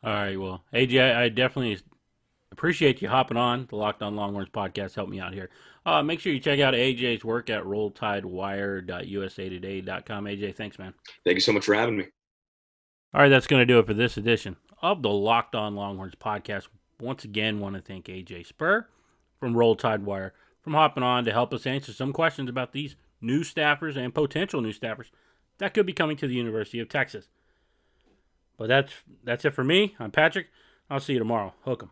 All 0.04 0.14
right. 0.14 0.40
Well, 0.40 0.64
AJ, 0.74 1.16
I 1.16 1.30
definitely 1.30 1.80
appreciate 2.52 3.02
you 3.02 3.10
hopping 3.10 3.38
on 3.38 3.68
the 3.70 3.76
Locked 3.76 4.02
On 4.02 4.16
Longhorns 4.16 4.50
podcast. 4.50 4.96
Help 4.96 5.10
me 5.10 5.20
out 5.20 5.34
here. 5.34 5.50
Uh, 5.86 6.02
make 6.04 6.20
sure 6.20 6.34
you 6.34 6.40
check 6.40 6.60
out 6.60 6.74
AJ's 6.74 7.24
work 7.24 7.50
at 7.50 7.64
rolltidewire.usatoday.com. 7.64 10.26
AJ, 10.26 10.56
thanks, 10.56 10.78
man. 10.78 10.94
Thank 11.26 11.36
you 11.36 11.42
so 11.42 11.54
much 11.54 11.66
for 11.66 11.74
having 11.74 11.98
me. 11.98 12.06
All 13.14 13.22
right, 13.22 13.30
that's 13.30 13.48
going 13.48 13.62
to 13.62 13.66
do 13.66 13.80
it 13.80 13.88
for 13.88 13.94
this 13.94 14.18
edition 14.18 14.58
of 14.82 15.02
the 15.02 15.10
Locked 15.10 15.56
On 15.56 15.76
Longhorns 15.76 16.16
podcast. 16.16 16.68
Once 17.00 17.24
again, 17.24 17.60
want 17.60 17.76
to 17.76 17.82
thank 17.82 18.06
AJ 18.06 18.48
Spurr 18.48 18.88
from 19.40 19.56
Roll 19.56 19.76
Tide 19.76 20.04
Wire 20.04 20.34
from 20.62 20.74
hopping 20.74 21.04
on 21.04 21.24
to 21.26 21.32
help 21.32 21.54
us 21.54 21.66
answer 21.66 21.94
some 21.94 22.12
questions 22.12 22.50
about 22.50 22.74
these 22.74 22.96
new 23.22 23.42
staffers 23.42 23.96
and 23.96 24.14
potential 24.14 24.62
new 24.62 24.74
staffers 24.74 25.08
that 25.58 25.74
could 25.74 25.86
be 25.86 25.94
coming 25.94 26.18
to 26.18 26.28
the 26.28 26.36
University 26.36 26.80
of 26.80 26.90
Texas. 26.90 27.28
But 28.58 28.68
that's 28.68 28.94
that's 29.24 29.46
it 29.46 29.54
for 29.54 29.64
me. 29.64 29.96
I'm 30.00 30.12
Patrick. 30.12 30.48
I'll 30.90 31.00
see 31.00 31.14
you 31.14 31.20
tomorrow. 31.20 31.54
Hook 31.64 31.84
'em. 31.84 31.90